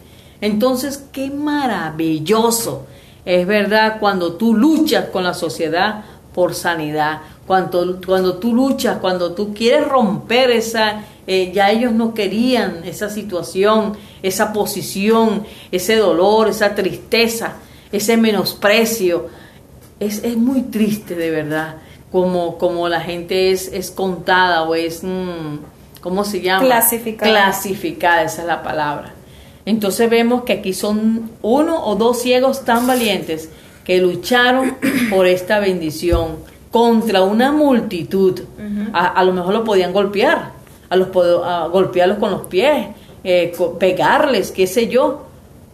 Entonces, 0.40 1.04
qué 1.12 1.30
maravilloso 1.30 2.86
es 3.24 3.46
verdad 3.46 3.98
cuando 4.00 4.34
tú 4.34 4.54
luchas 4.54 5.06
con 5.12 5.24
la 5.24 5.34
sociedad 5.34 6.04
por 6.34 6.54
sanidad, 6.54 7.20
cuando, 7.46 8.00
cuando 8.04 8.36
tú 8.36 8.54
luchas, 8.54 8.98
cuando 8.98 9.32
tú 9.32 9.52
quieres 9.52 9.86
romper 9.86 10.50
esa, 10.50 11.04
eh, 11.26 11.52
ya 11.52 11.70
ellos 11.70 11.92
no 11.92 12.14
querían 12.14 12.82
esa 12.84 13.10
situación, 13.10 13.96
esa 14.22 14.52
posición, 14.52 15.44
ese 15.70 15.96
dolor, 15.96 16.48
esa 16.48 16.74
tristeza, 16.74 17.54
ese 17.92 18.16
menosprecio. 18.16 19.28
Es, 20.00 20.24
es 20.24 20.36
muy 20.36 20.62
triste 20.62 21.14
de 21.14 21.30
verdad 21.30 21.76
como, 22.14 22.58
como 22.58 22.88
la 22.88 23.00
gente 23.00 23.50
es, 23.50 23.68
es 23.72 23.90
contada 23.90 24.62
o 24.62 24.76
es, 24.76 25.02
mm, 25.02 25.56
¿cómo 26.00 26.24
se 26.24 26.40
llama? 26.40 26.64
Clasificada. 26.64 27.30
Clasificada, 27.30 28.22
esa 28.22 28.42
es 28.42 28.46
la 28.46 28.62
palabra. 28.62 29.12
Entonces 29.66 30.08
vemos 30.08 30.44
que 30.44 30.52
aquí 30.52 30.72
son 30.74 31.30
uno 31.42 31.84
o 31.84 31.96
dos 31.96 32.22
ciegos 32.22 32.64
tan 32.64 32.86
valientes 32.86 33.48
que 33.84 33.98
lucharon 33.98 34.76
por 35.10 35.26
esta 35.26 35.58
bendición 35.58 36.36
contra 36.78 37.22
una 37.22 37.52
multitud. 37.52 38.40
a, 38.92 39.06
a 39.20 39.22
lo 39.24 39.32
mejor 39.32 39.52
lo 39.54 39.62
podían 39.64 39.92
golpear, 39.92 40.50
a 40.90 40.96
los, 40.96 41.08
a 41.44 41.68
golpearlos 41.68 42.18
con 42.18 42.30
los 42.32 42.42
pies, 42.48 42.88
eh, 43.22 43.52
co- 43.56 43.78
pegarles, 43.78 44.50
qué 44.50 44.66
sé 44.66 44.88
yo. 44.88 45.20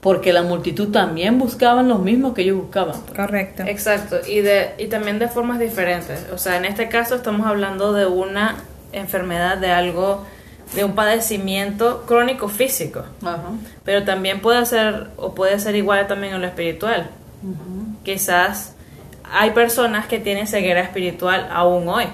porque 0.03 0.33
la 0.33 0.43
multitud 0.43 0.89
también 0.91 1.39
buscaban 1.39 1.87
los 1.89 2.01
mismos 2.01 2.33
que 2.35 2.43
ellos 2.43 2.57
buscaban. 2.65 2.97
Correcto. 3.17 3.63
Exacto, 3.67 4.17
y, 4.27 4.41
de, 4.41 4.71
y 4.79 4.87
también 4.89 5.19
de 5.19 5.29
formas 5.29 5.59
diferentes. 5.59 6.27
O 6.35 6.39
sea, 6.39 6.57
en 6.59 6.65
este 6.67 6.89
caso 6.89 7.15
estamos 7.17 7.47
hablando 7.47 7.93
de 7.93 8.05
una 8.07 8.57
enfermedad, 8.93 9.57
de 9.59 9.71
algo, 9.71 10.25
de 10.75 10.85
un 10.85 10.93
padecimiento 10.95 12.05
crónico 12.07 12.49
físico. 12.49 13.01
Ajá. 13.23 13.51
Pero 13.85 14.05
también 14.05 14.41
puede 14.41 14.65
ser, 14.67 15.09
o 15.19 15.35
puede 15.35 15.59
ser 15.61 15.75
igual 15.77 16.07
también 16.07 16.35
en 16.35 16.41
lo 16.41 16.47
espiritual. 16.47 17.09
Quizás 18.05 18.75
hay 19.33 19.51
personas 19.51 20.07
que 20.07 20.19
tienen 20.19 20.47
ceguera 20.47 20.81
espiritual 20.81 21.49
aún 21.53 21.89
hoy. 21.89 22.07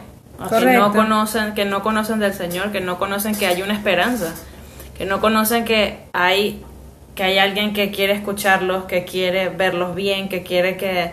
Que 0.50 0.66
no 0.66 0.92
conocen, 0.92 1.54
que 1.54 1.64
no 1.64 1.82
conocen 1.82 2.18
del 2.18 2.34
Señor, 2.34 2.70
que 2.70 2.80
no 2.80 2.98
conocen 2.98 3.34
que 3.34 3.46
hay 3.46 3.62
una 3.62 3.72
esperanza, 3.72 4.34
que 4.98 5.06
no 5.06 5.20
conocen 5.20 5.64
que 5.64 6.00
hay, 6.12 6.62
que 7.14 7.22
hay 7.24 7.38
alguien 7.38 7.72
que 7.72 7.90
quiere 7.90 8.12
escucharlos, 8.12 8.84
que 8.84 9.04
quiere 9.04 9.48
verlos 9.48 9.94
bien, 9.94 10.28
que 10.28 10.42
quiere 10.42 10.76
que, 10.76 11.12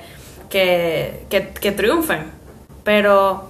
que, 0.49 1.25
que, 1.29 1.47
que 1.49 1.71
triunfen. 1.71 2.31
Pero 2.83 3.49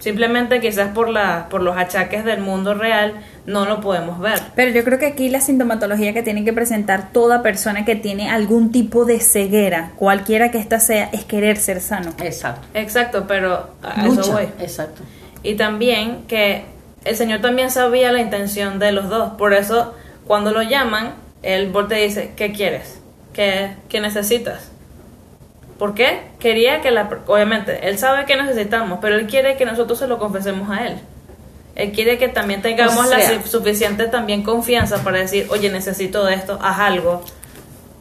simplemente 0.00 0.60
quizás 0.60 0.92
por 0.92 1.08
la, 1.08 1.46
por 1.48 1.62
los 1.62 1.76
achaques 1.76 2.24
del 2.24 2.40
mundo 2.40 2.74
real 2.74 3.14
no 3.46 3.64
lo 3.66 3.80
podemos 3.80 4.20
ver. 4.20 4.40
Pero 4.54 4.70
yo 4.70 4.84
creo 4.84 4.98
que 4.98 5.06
aquí 5.06 5.28
la 5.28 5.40
sintomatología 5.40 6.12
que 6.12 6.22
tiene 6.22 6.44
que 6.44 6.52
presentar 6.52 7.12
toda 7.12 7.42
persona 7.42 7.84
que 7.84 7.96
tiene 7.96 8.30
algún 8.30 8.70
tipo 8.70 9.04
de 9.04 9.20
ceguera, 9.20 9.92
cualquiera 9.96 10.50
que 10.50 10.58
ésta 10.58 10.78
sea, 10.80 11.08
es 11.12 11.24
querer 11.24 11.56
ser 11.56 11.80
sano. 11.80 12.12
Exacto. 12.22 12.66
Exacto, 12.74 13.24
pero 13.26 13.70
a 13.82 14.04
Lucha. 14.06 14.20
eso 14.20 14.32
voy. 14.32 14.48
Exacto. 14.60 15.02
Y 15.42 15.54
también 15.54 16.24
que 16.28 16.64
el 17.04 17.16
Señor 17.16 17.40
también 17.40 17.70
sabía 17.70 18.12
la 18.12 18.20
intención 18.20 18.78
de 18.78 18.92
los 18.92 19.08
dos. 19.08 19.32
Por 19.32 19.54
eso, 19.54 19.94
cuando 20.26 20.52
lo 20.52 20.62
llaman, 20.62 21.14
él 21.42 21.70
voltea 21.70 22.00
y 22.00 22.04
dice, 22.04 22.32
¿qué 22.36 22.52
quieres? 22.52 23.00
¿Qué, 23.32 23.74
qué 23.88 24.00
necesitas? 24.00 24.70
¿Por 25.78 25.94
qué? 25.94 26.20
Quería 26.38 26.80
que 26.80 26.92
la... 26.92 27.08
Obviamente, 27.26 27.88
él 27.88 27.98
sabe 27.98 28.24
que 28.24 28.36
necesitamos, 28.36 29.00
pero 29.02 29.16
él 29.16 29.26
quiere 29.26 29.56
que 29.56 29.64
nosotros 29.64 29.98
se 29.98 30.06
lo 30.06 30.18
confesemos 30.18 30.70
a 30.70 30.86
él. 30.86 31.00
Él 31.74 31.92
quiere 31.92 32.18
que 32.18 32.28
también 32.28 32.60
tengamos 32.62 33.06
O 33.06 33.10
la 33.10 33.20
sea- 33.20 33.42
su- 33.42 33.48
suficiente 33.48 34.04
también 34.06 34.42
confianza 34.42 35.02
para 35.02 35.18
decir, 35.20 35.46
oye, 35.50 35.70
necesito 35.70 36.24
de 36.24 36.34
esto, 36.34 36.58
haz 36.60 36.78
algo. 36.80 37.22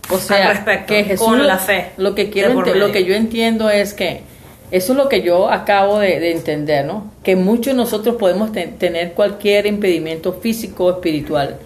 O 0.10 0.18
sea, 0.18 0.50
Al 0.50 0.56
respecto, 0.58 0.88
que 0.94 1.04
Jesús 1.06 1.26
con 1.26 1.48
la 1.48 1.58
fe 1.58 1.92
Lo 1.98 2.14
que 2.16 2.30
quiero, 2.30 2.54
lo 2.76 2.92
que 2.92 3.06
yo 3.06 3.16
entiendo 3.16 3.70
es 3.70 3.94
que 3.94 4.24
eso 4.72 4.94
es 4.94 4.98
lo 4.98 5.08
que 5.10 5.22
yo 5.22 5.50
acabo 5.50 6.00
de, 6.00 6.20
de 6.20 6.32
entender, 6.32 6.86
¿no? 6.86 7.12
Que 7.24 7.36
muchos 7.38 7.68
de 7.68 7.74
nosotros 7.76 8.16
podemos 8.18 8.52
te- 8.52 8.68
tener 8.68 9.14
cualquier 9.14 9.66
impedimento 9.68 10.34
físico 10.34 10.86
o 10.86 10.92
espiritual, 10.92 11.58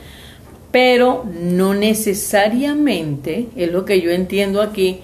pero 0.72 1.24
no 1.34 1.74
necesariamente 1.74 3.48
es 3.56 3.72
lo 3.72 3.86
que 3.86 4.02
yo 4.02 4.12
entiendo 4.12 4.62
aquí. 4.62 5.02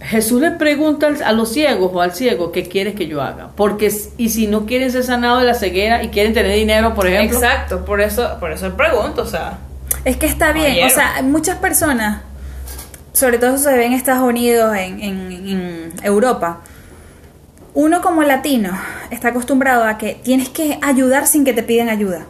Jesús 0.00 0.40
le 0.42 0.50
pregunta 0.52 1.08
a 1.24 1.32
los 1.32 1.52
ciegos 1.52 1.90
o 1.94 2.00
al 2.02 2.12
ciego 2.12 2.52
qué 2.52 2.68
quieres 2.68 2.94
que 2.94 3.06
yo 3.06 3.22
haga, 3.22 3.48
porque 3.56 3.90
y 4.18 4.28
si 4.28 4.46
no 4.46 4.66
quieren 4.66 4.90
ser 4.92 5.04
sanados 5.04 5.40
de 5.40 5.46
la 5.46 5.54
ceguera 5.54 6.02
y 6.02 6.08
quieren 6.08 6.34
tener 6.34 6.54
dinero, 6.54 6.94
por 6.94 7.06
ejemplo, 7.06 7.38
Exacto, 7.38 7.84
por 7.84 8.00
eso, 8.02 8.36
por 8.38 8.52
eso 8.52 8.74
pregunto, 8.76 9.22
o 9.22 9.26
sea, 9.26 9.58
Es 10.04 10.16
que 10.18 10.26
está 10.26 10.52
bien, 10.52 10.86
o 10.86 10.90
sea, 10.90 11.22
muchas 11.22 11.56
personas, 11.58 12.20
sobre 13.14 13.38
todo 13.38 13.54
eso 13.54 13.64
se 13.70 13.76
ve 13.76 13.86
en 13.86 13.94
Estados 13.94 14.22
Unidos, 14.28 14.76
en, 14.76 15.00
en- 15.00 15.32
en 15.48 15.92
Europa, 16.02 16.60
uno 17.72 18.02
como 18.02 18.22
latino 18.22 18.78
está 19.10 19.28
acostumbrado 19.28 19.84
a 19.84 19.96
que 19.98 20.14
tienes 20.22 20.48
que 20.50 20.78
ayudar 20.82 21.26
sin 21.26 21.44
que 21.44 21.52
te 21.54 21.62
piden 21.62 21.88
ayuda. 21.88 22.26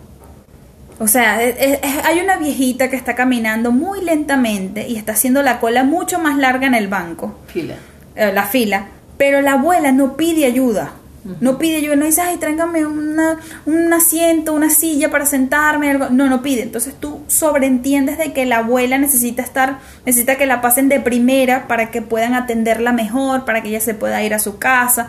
O 0.98 1.08
sea, 1.08 1.42
es- 1.42 1.78
hay 2.04 2.20
una 2.20 2.36
viejita 2.36 2.88
que 2.88 2.96
está 2.96 3.14
caminando 3.14 3.70
muy 3.72 4.02
lentamente 4.02 4.88
y 4.88 4.96
está 4.96 5.12
haciendo 5.12 5.42
la 5.42 5.60
cola 5.60 5.84
mucho 5.84 6.18
más 6.18 6.38
larga 6.38 6.66
en 6.66 6.74
el 6.74 6.88
banco 6.88 7.38
fila. 7.48 7.74
eh, 8.14 8.32
la 8.32 8.44
fila, 8.44 8.86
pero 9.18 9.42
la 9.42 9.52
abuela 9.52 9.92
no 9.92 10.16
pide 10.16 10.46
ayuda. 10.46 10.92
No 11.40 11.58
pide 11.58 11.78
ayuda, 11.78 11.96
no 11.96 12.04
dice, 12.06 12.20
ay, 12.20 12.36
tráigame 12.36 12.86
una, 12.86 13.38
un 13.66 13.92
asiento, 13.92 14.52
una 14.52 14.70
silla 14.70 15.10
para 15.10 15.26
sentarme, 15.26 15.90
algo. 15.90 16.06
No, 16.08 16.28
no 16.28 16.40
pide. 16.40 16.62
Entonces 16.62 16.94
tú 17.00 17.18
sobreentiendes 17.26 18.16
de 18.16 18.32
que 18.32 18.46
la 18.46 18.58
abuela 18.58 18.96
necesita 18.96 19.42
estar, 19.42 19.80
necesita 20.04 20.36
que 20.36 20.46
la 20.46 20.60
pasen 20.60 20.88
de 20.88 21.00
primera 21.00 21.66
para 21.66 21.90
que 21.90 22.00
puedan 22.00 22.34
atenderla 22.34 22.92
mejor, 22.92 23.44
para 23.44 23.60
que 23.60 23.70
ella 23.70 23.80
se 23.80 23.92
pueda 23.94 24.22
ir 24.22 24.34
a 24.34 24.38
su 24.38 24.58
casa. 24.58 25.08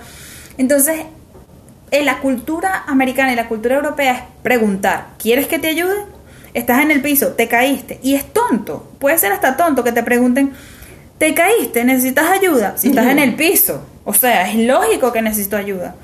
Entonces, 0.57 1.01
en 1.91 2.05
la 2.05 2.19
cultura 2.19 2.83
americana 2.87 3.33
y 3.33 3.35
la 3.35 3.47
cultura 3.47 3.75
europea 3.75 4.13
es 4.13 4.21
preguntar, 4.43 5.07
¿quieres 5.17 5.47
que 5.47 5.59
te 5.59 5.67
ayude? 5.67 5.95
Estás 6.53 6.81
en 6.81 6.91
el 6.91 7.01
piso, 7.01 7.29
te 7.29 7.47
caíste. 7.47 7.99
Y 8.01 8.15
es 8.15 8.25
tonto, 8.33 8.91
puede 8.99 9.17
ser 9.17 9.31
hasta 9.31 9.57
tonto 9.57 9.83
que 9.83 9.91
te 9.91 10.03
pregunten, 10.03 10.53
¿te 11.17 11.33
caíste? 11.33 11.83
¿Necesitas 11.83 12.29
ayuda? 12.29 12.77
Si 12.77 12.89
estás 12.89 13.07
en 13.07 13.19
el 13.19 13.35
piso. 13.35 13.85
O 14.05 14.13
sea, 14.13 14.49
es 14.49 14.55
lógico 14.55 15.11
que 15.11 15.21
necesito 15.21 15.57
ayuda. 15.57 15.95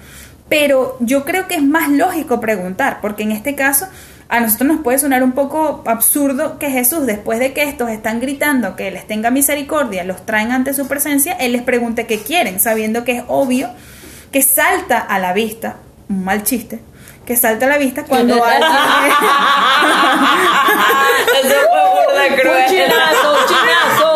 Pero 0.50 0.98
yo 1.00 1.26
creo 1.26 1.48
que 1.48 1.56
es 1.56 1.63
más 1.63 1.89
lógico 1.89 2.39
preguntar, 2.39 3.00
porque 3.02 3.24
en 3.24 3.32
este 3.32 3.56
caso 3.56 3.88
a 4.30 4.39
nosotros 4.39 4.67
nos 4.67 4.82
puede 4.82 5.00
sonar 5.00 5.24
un 5.24 5.34
poco 5.34 5.84
absurdo 5.86 6.58
que 6.60 6.69
Jesús, 6.69 7.06
después 7.06 7.39
de 7.39 7.54
que 7.54 7.63
estos 7.63 7.89
están 7.89 8.19
gritando 8.19 8.76
que 8.76 8.89
les 8.91 9.06
tenga 9.06 9.32
misericordia, 9.32 10.04
los 10.04 10.26
traen 10.26 10.52
ante 10.52 10.74
su 10.74 10.88
presencia, 10.88 11.34
Él 11.34 11.52
les 11.52 11.62
pregunte 11.62 12.06
qué 12.06 12.19
quieren, 12.19 12.60
sabiendo 12.60 13.04
que 13.04 13.17
es 13.17 13.24
obvio 13.28 13.69
que 14.34 14.41
salta 14.41 14.98
a 14.98 15.19
la 15.19 15.32
vista, 15.32 15.76
un 16.10 16.26
mal 16.26 16.43
chiste, 16.43 16.80
que 17.24 17.38
salta 17.38 17.67
a 17.67 17.69
la 17.69 17.78
vista 17.78 18.04
cuando 18.04 18.43
alguien... 18.43 18.67
Eso 21.43 21.56
fue 21.69 21.84
burda 21.93 22.36
cruel. 22.36 22.63
Un 22.63 22.69
chinazo, 22.69 23.32
un 23.32 23.46
chinazo. 23.48 24.10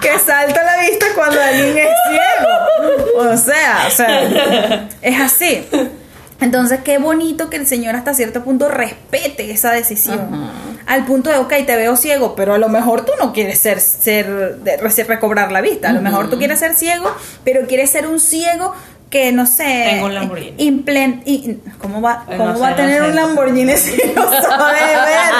que 0.00 0.18
salta 0.18 0.60
a 0.60 0.64
la 0.64 0.78
vista 0.80 1.06
cuando 1.14 1.40
alguien 1.40 1.78
es 1.78 1.94
ciego. 2.08 2.52
O 3.16 3.36
sea, 3.36 3.84
o 3.86 3.90
sea, 3.90 4.88
es 5.02 5.20
así. 5.20 5.66
Entonces, 6.40 6.80
qué 6.84 6.98
bonito 6.98 7.50
que 7.50 7.56
el 7.56 7.66
Señor 7.66 7.96
hasta 7.96 8.14
cierto 8.14 8.42
punto 8.44 8.68
respete 8.68 9.50
esa 9.50 9.72
decisión. 9.72 10.50
Al 10.86 11.04
punto 11.04 11.30
de, 11.30 11.36
ok, 11.36 11.52
te 11.66 11.76
veo 11.76 11.96
ciego, 11.96 12.34
pero 12.34 12.54
a 12.54 12.58
lo 12.58 12.68
mejor 12.68 13.04
tú 13.04 13.12
no 13.20 13.32
quieres 13.32 13.58
ser, 13.60 13.80
ser 13.80 14.58
recobrar 15.06 15.52
la 15.52 15.60
vista. 15.60 15.90
A 15.90 15.92
lo 15.92 16.00
mejor 16.00 16.28
tú 16.30 16.38
quieres 16.38 16.58
ser 16.60 16.74
ciego, 16.74 17.14
pero 17.44 17.66
quieres 17.66 17.90
ser 17.90 18.06
un 18.06 18.20
ciego 18.20 18.74
que, 19.10 19.32
no 19.32 19.46
sé... 19.46 19.86
Tengo 19.90 20.06
un 20.06 20.14
Lamborghini. 20.14 20.56
implen- 20.70 21.60
¿Cómo 21.78 22.00
va, 22.02 22.24
cómo 22.26 22.52
no 22.52 22.58
va 22.58 22.68
sé, 22.68 22.72
a 22.72 22.76
tener 22.76 23.00
no 23.00 23.06
sé, 23.06 23.10
un. 23.10 23.16
Lamborghini 23.16 23.76
si 23.76 23.96
no 24.14 24.22
sabe 24.42 24.80
ver? 24.80 25.32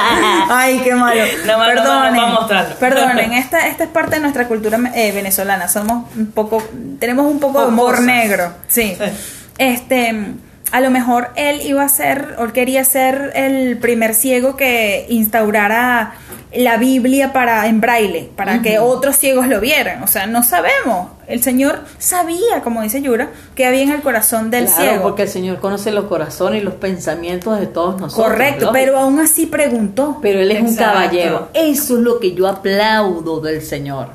Ay, 0.51 0.81
qué 0.83 0.95
malo. 0.95 1.21
No, 1.47 1.59
Perdonen. 1.59 2.15
vamos 2.15 2.25
a 2.25 2.41
mostrarlo. 2.41 2.75
Perdonen, 2.77 3.33
esta, 3.35 3.67
esta 3.69 3.85
es 3.85 3.91
parte 3.91 4.17
de 4.17 4.21
nuestra 4.23 4.49
cultura 4.49 4.79
eh, 4.95 5.13
venezolana. 5.13 5.69
Somos 5.69 6.07
un 6.17 6.31
poco, 6.33 6.63
tenemos 6.99 7.27
un 7.31 7.41
poco 7.41 7.61
de 7.63 7.67
humor 7.69 8.01
negro. 8.01 8.53
Sí. 8.69 8.97
Sí. 8.99 9.05
Este, 9.59 10.15
a 10.73 10.81
lo 10.81 10.91
mejor 10.91 11.31
él 11.37 11.61
iba 11.63 11.83
a 11.83 11.89
ser, 11.89 12.37
o 12.39 12.45
él 12.45 12.53
quería 12.53 12.85
ser 12.85 13.33
el 13.35 13.77
primer 13.79 14.15
ciego 14.15 14.57
que 14.57 15.07
instaurara 15.09 16.13
la 16.55 16.79
Biblia 16.79 17.33
para 17.33 17.67
en 17.67 17.81
braille, 17.81 18.31
para 18.35 18.63
que 18.63 18.79
otros 18.79 19.17
ciegos 19.17 19.47
lo 19.49 19.61
vieran. 19.61 20.03
O 20.03 20.07
sea, 20.07 20.27
no 20.27 20.43
sabemos. 20.43 21.09
El 21.27 21.43
Señor 21.43 21.81
sabía, 21.99 22.63
como 22.65 22.81
dice 22.83 23.03
Yura, 23.03 23.29
que 23.55 23.67
había 23.67 23.83
en 23.83 23.91
el 23.91 24.01
corazón 24.01 24.51
del 24.51 24.65
Claro, 24.65 24.81
ciego. 24.83 25.03
porque 25.03 25.23
el 25.25 25.29
Señor 25.29 25.59
conoce 25.61 25.91
los 25.91 26.07
corazones 26.07 26.63
y 26.63 26.65
los 26.65 26.75
pensamientos 26.75 27.61
de 27.61 27.67
todos 27.67 28.01
nosotros. 28.01 28.29
Correcto, 28.29 28.71
pero 28.73 28.99
aún 28.99 29.19
así 29.21 29.45
preguntó. 29.47 30.19
Pero 30.23 30.41
él 30.41 30.51
es 30.51 30.63
un 30.63 30.75
caballero. 30.75 31.49
Eso 31.53 31.97
es 31.99 32.03
lo 32.03 32.19
que 32.19 32.33
yo 32.33 32.49
aplaudo 32.49 33.41
del 33.41 33.61
Señor. 33.63 34.09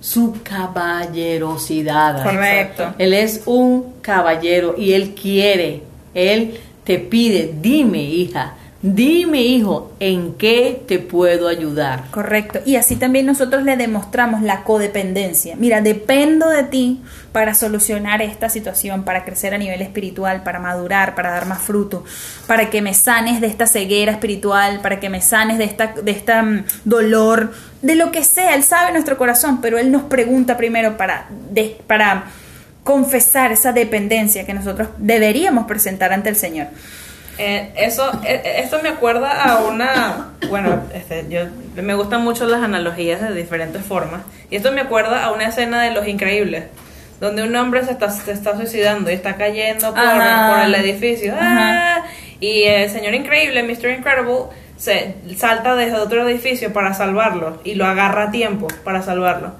Su 0.00 0.36
caballerosidad. 0.44 2.22
Correcto. 2.22 2.94
Él 2.98 3.14
es 3.14 3.42
un 3.46 3.94
caballero 4.00 4.74
y 4.78 4.92
él 4.92 5.14
quiere, 5.20 5.82
él 6.14 6.60
te 6.84 6.98
pide, 6.98 7.54
dime 7.60 8.02
hija, 8.02 8.54
dime 8.86 9.40
hijo, 9.40 9.94
¿en 9.98 10.34
qué 10.34 10.82
te 10.86 10.98
puedo 10.98 11.48
ayudar? 11.48 12.04
Correcto. 12.10 12.60
Y 12.66 12.76
así 12.76 12.96
también 12.96 13.24
nosotros 13.24 13.62
le 13.62 13.78
demostramos 13.78 14.42
la 14.42 14.62
codependencia. 14.62 15.56
Mira, 15.56 15.80
dependo 15.80 16.50
de 16.50 16.64
ti 16.64 17.00
para 17.32 17.54
solucionar 17.54 18.20
esta 18.20 18.50
situación, 18.50 19.04
para 19.04 19.24
crecer 19.24 19.54
a 19.54 19.58
nivel 19.58 19.80
espiritual, 19.80 20.42
para 20.42 20.58
madurar, 20.58 21.14
para 21.14 21.30
dar 21.30 21.46
más 21.46 21.62
fruto, 21.62 22.04
para 22.46 22.68
que 22.68 22.82
me 22.82 22.92
sanes 22.92 23.40
de 23.40 23.46
esta 23.46 23.66
ceguera 23.66 24.12
espiritual, 24.12 24.80
para 24.82 25.00
que 25.00 25.08
me 25.08 25.22
sanes 25.22 25.56
de 25.56 25.64
esta, 25.64 25.94
de 26.02 26.12
mm, 26.12 26.64
dolor, 26.84 27.54
de 27.80 27.94
lo 27.94 28.12
que 28.12 28.22
sea. 28.22 28.54
Él 28.54 28.62
sabe 28.62 28.92
nuestro 28.92 29.16
corazón, 29.16 29.62
pero 29.62 29.78
Él 29.78 29.90
nos 29.90 30.02
pregunta 30.02 30.58
primero 30.58 30.98
para, 30.98 31.30
para 31.86 32.24
confesar 32.82 33.50
esa 33.50 33.72
dependencia 33.72 34.44
que 34.44 34.52
nosotros 34.52 34.88
deberíamos 34.98 35.66
presentar 35.66 36.12
ante 36.12 36.28
el 36.28 36.36
Señor. 36.36 36.66
Eh, 37.38 37.72
eso, 37.76 38.10
eh, 38.24 38.42
eh, 38.44 38.60
esto 38.62 38.80
me 38.82 38.88
acuerda 38.88 39.42
a 39.44 39.64
una, 39.64 40.34
bueno, 40.48 40.82
este, 40.94 41.26
yo 41.28 41.40
me 41.82 41.94
gustan 41.94 42.22
mucho 42.22 42.46
las 42.46 42.62
analogías 42.62 43.20
de 43.20 43.34
diferentes 43.34 43.82
formas 43.82 44.22
y 44.50 44.56
esto 44.56 44.70
me 44.70 44.82
acuerda 44.82 45.24
a 45.24 45.32
una 45.32 45.48
escena 45.48 45.82
de 45.82 45.90
Los 45.90 46.06
Increíbles 46.06 46.64
donde 47.20 47.42
un 47.42 47.54
hombre 47.56 47.84
se 47.84 47.92
está, 47.92 48.10
se 48.10 48.32
está 48.32 48.56
suicidando 48.56 49.10
y 49.10 49.14
está 49.14 49.36
cayendo 49.36 49.90
por, 49.90 49.98
Ajá. 49.98 50.54
por 50.54 50.64
el 50.64 50.74
edificio 50.74 51.32
Ajá. 51.34 51.96
¡Ah! 51.96 52.04
y 52.40 52.64
el 52.64 52.90
señor 52.90 53.14
increíble, 53.14 53.62
Mr. 53.62 53.90
Incredible, 53.90 54.54
se 54.76 55.14
salta 55.36 55.74
desde 55.74 55.96
otro 55.96 56.28
edificio 56.28 56.72
para 56.72 56.92
salvarlo 56.94 57.60
y 57.64 57.74
lo 57.74 57.86
agarra 57.86 58.24
a 58.24 58.30
tiempo 58.30 58.66
para 58.84 59.02
salvarlo. 59.02 59.54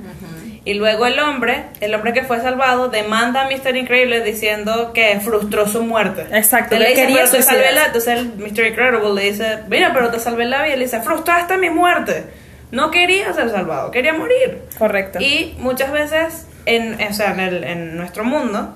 Y 0.67 0.75
luego 0.75 1.05
el 1.05 1.19
hombre, 1.19 1.65
el 1.81 1.95
hombre 1.95 2.13
que 2.15 2.23
fue 2.23 2.41
salvado, 2.41 2.89
demanda 2.89 3.43
a 3.43 3.51
Mr. 3.51 3.77
Incredible 3.77 4.23
diciendo 4.23 4.93
que 4.95 5.21
frustró 5.21 5.69
su 5.69 5.83
muerte. 5.85 6.25
Exacto, 6.33 6.75
Él 6.77 6.83
le 6.83 6.89
dice, 6.91 7.03
quería 7.03 7.17
"Pero 7.19 7.31
te 7.33 7.43
salvé 7.43 7.65
suicidarse". 7.69 7.75
la-". 7.75 7.87
Entonces 7.87 8.19
el 8.19 8.27
Mr. 8.65 8.67
Incredible 8.69 9.15
le 9.15 9.31
dice, 9.31 9.59
mira, 9.69 9.93
pero 9.93 10.11
te 10.11 10.19
salvé 10.19 10.47
la 10.47 10.63
vida. 10.63 10.75
Y 10.75 10.79
le 10.79 10.85
dice, 10.87 11.01
frustraste 11.03 11.59
mi 11.59 11.69
muerte. 11.69 12.25
No 12.71 12.91
quería 12.91 13.33
ser 13.35 13.51
salvado, 13.51 13.91
quería 13.91 14.15
morir. 14.15 14.63
Correcto. 14.79 15.21
Y 15.21 15.55
muchas 15.59 15.93
veces, 15.93 16.47
en, 16.65 16.95
o 17.01 17.13
sea, 17.13 17.33
en, 17.33 17.41
el- 17.41 17.65
en 17.65 17.97
nuestro 17.99 18.25
mundo, 18.25 18.75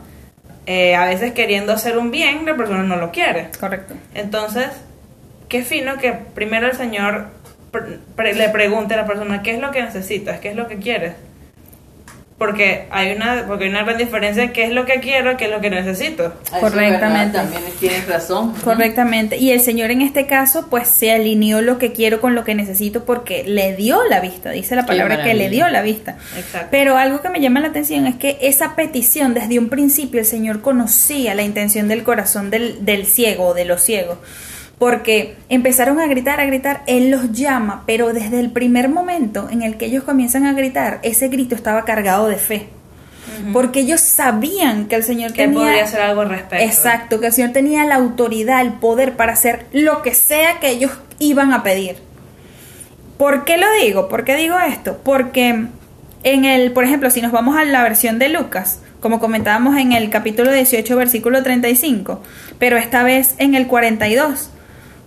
eh, 0.66 0.94
a 0.94 1.06
veces 1.06 1.32
queriendo 1.32 1.72
hacer 1.72 1.96
un 1.96 2.10
bien, 2.10 2.44
la 2.44 2.54
persona 2.54 2.82
no 2.82 2.96
lo 2.96 3.10
quiere. 3.12 3.48
Correcto. 3.58 3.94
Entonces, 4.14 4.66
qué 5.48 5.62
fino 5.62 5.96
que 5.96 6.12
primero 6.12 6.66
el 6.66 6.76
Señor 6.76 7.28
pre- 7.70 7.98
pre- 8.14 8.34
le 8.34 8.50
pregunte 8.50 8.92
a 8.92 8.98
la 8.98 9.06
persona 9.06 9.42
qué 9.42 9.52
es 9.54 9.60
lo 9.60 9.70
que 9.70 9.80
necesitas, 9.82 10.38
qué 10.38 10.50
es 10.50 10.54
lo 10.56 10.68
que 10.68 10.76
quieres. 10.76 11.14
Porque 12.38 12.86
hay 12.90 13.16
una 13.16 13.46
porque 13.48 13.64
hay 13.64 13.70
una 13.70 13.82
gran 13.82 13.98
diferencia 13.98 14.44
en 14.44 14.52
qué 14.52 14.64
es 14.64 14.70
lo 14.70 14.84
que 14.84 15.00
quiero 15.00 15.32
y 15.32 15.36
qué 15.36 15.46
es 15.46 15.50
lo 15.50 15.60
que 15.60 15.70
necesito. 15.70 16.34
Correctamente. 16.60 17.36
También 17.36 17.62
tienes 17.80 18.06
razón. 18.06 18.54
Correctamente. 18.62 19.36
Y 19.38 19.50
el 19.50 19.60
Señor 19.60 19.90
en 19.90 20.02
este 20.02 20.26
caso, 20.26 20.68
pues 20.70 20.86
se 20.86 21.10
alineó 21.10 21.60
lo 21.62 21.78
que 21.78 21.92
quiero 21.92 22.20
con 22.20 22.36
lo 22.36 22.44
que 22.44 22.54
necesito 22.54 23.04
porque 23.04 23.42
le 23.42 23.74
dio 23.74 24.04
la 24.04 24.20
vista. 24.20 24.50
Dice 24.50 24.76
la 24.76 24.86
palabra 24.86 25.24
que 25.24 25.34
le 25.34 25.50
dio 25.50 25.68
la 25.68 25.82
vista. 25.82 26.16
Exacto. 26.36 26.68
Pero 26.70 26.96
algo 26.96 27.20
que 27.20 27.28
me 27.28 27.40
llama 27.40 27.58
la 27.58 27.68
atención 27.68 28.06
es 28.06 28.14
que 28.14 28.38
esa 28.40 28.76
petición, 28.76 29.34
desde 29.34 29.58
un 29.58 29.68
principio, 29.68 30.20
el 30.20 30.26
Señor 30.26 30.60
conocía 30.60 31.34
la 31.34 31.42
intención 31.42 31.88
del 31.88 32.04
corazón 32.04 32.50
del, 32.50 32.84
del 32.84 33.06
ciego 33.06 33.48
o 33.48 33.54
de 33.54 33.64
los 33.64 33.82
ciegos. 33.82 34.18
Porque 34.78 35.36
empezaron 35.48 36.00
a 36.00 36.06
gritar, 36.06 36.40
a 36.40 36.46
gritar, 36.46 36.82
Él 36.86 37.10
los 37.10 37.32
llama, 37.32 37.82
pero 37.86 38.12
desde 38.12 38.38
el 38.38 38.50
primer 38.50 38.88
momento 38.88 39.48
en 39.50 39.62
el 39.62 39.76
que 39.76 39.86
ellos 39.86 40.04
comienzan 40.04 40.46
a 40.46 40.52
gritar, 40.52 41.00
ese 41.02 41.28
grito 41.28 41.54
estaba 41.54 41.84
cargado 41.84 42.28
de 42.28 42.36
fe. 42.36 42.68
Porque 43.52 43.80
ellos 43.80 44.00
sabían 44.00 44.86
que 44.86 44.96
el 44.96 45.04
Señor 45.04 45.32
que 45.32 45.42
tenía... 45.42 45.60
podría 45.60 45.84
hacer 45.84 46.00
algo 46.00 46.22
al 46.22 46.30
respecto. 46.30 46.64
Exacto, 46.64 47.20
que 47.20 47.26
el 47.26 47.32
Señor 47.32 47.52
tenía 47.52 47.84
la 47.84 47.96
autoridad, 47.96 48.62
el 48.62 48.72
poder 48.74 49.16
para 49.16 49.32
hacer 49.32 49.66
lo 49.72 50.02
que 50.02 50.14
sea 50.14 50.60
que 50.60 50.70
ellos 50.70 50.92
iban 51.18 51.52
a 51.52 51.62
pedir. 51.62 51.96
¿Por 53.16 53.44
qué 53.44 53.56
lo 53.58 53.66
digo? 53.82 54.08
¿Por 54.08 54.24
qué 54.24 54.36
digo 54.36 54.56
esto? 54.58 55.00
Porque 55.02 55.66
en 56.22 56.44
el, 56.44 56.72
por 56.72 56.84
ejemplo, 56.84 57.10
si 57.10 57.20
nos 57.20 57.32
vamos 57.32 57.56
a 57.56 57.64
la 57.64 57.82
versión 57.82 58.18
de 58.18 58.28
Lucas, 58.28 58.80
como 59.00 59.20
comentábamos 59.20 59.76
en 59.76 59.92
el 59.92 60.10
capítulo 60.10 60.52
18, 60.52 60.96
versículo 60.96 61.42
35, 61.42 62.22
pero 62.58 62.76
esta 62.76 63.02
vez 63.02 63.34
en 63.38 63.54
el 63.54 63.66
42, 63.66 64.50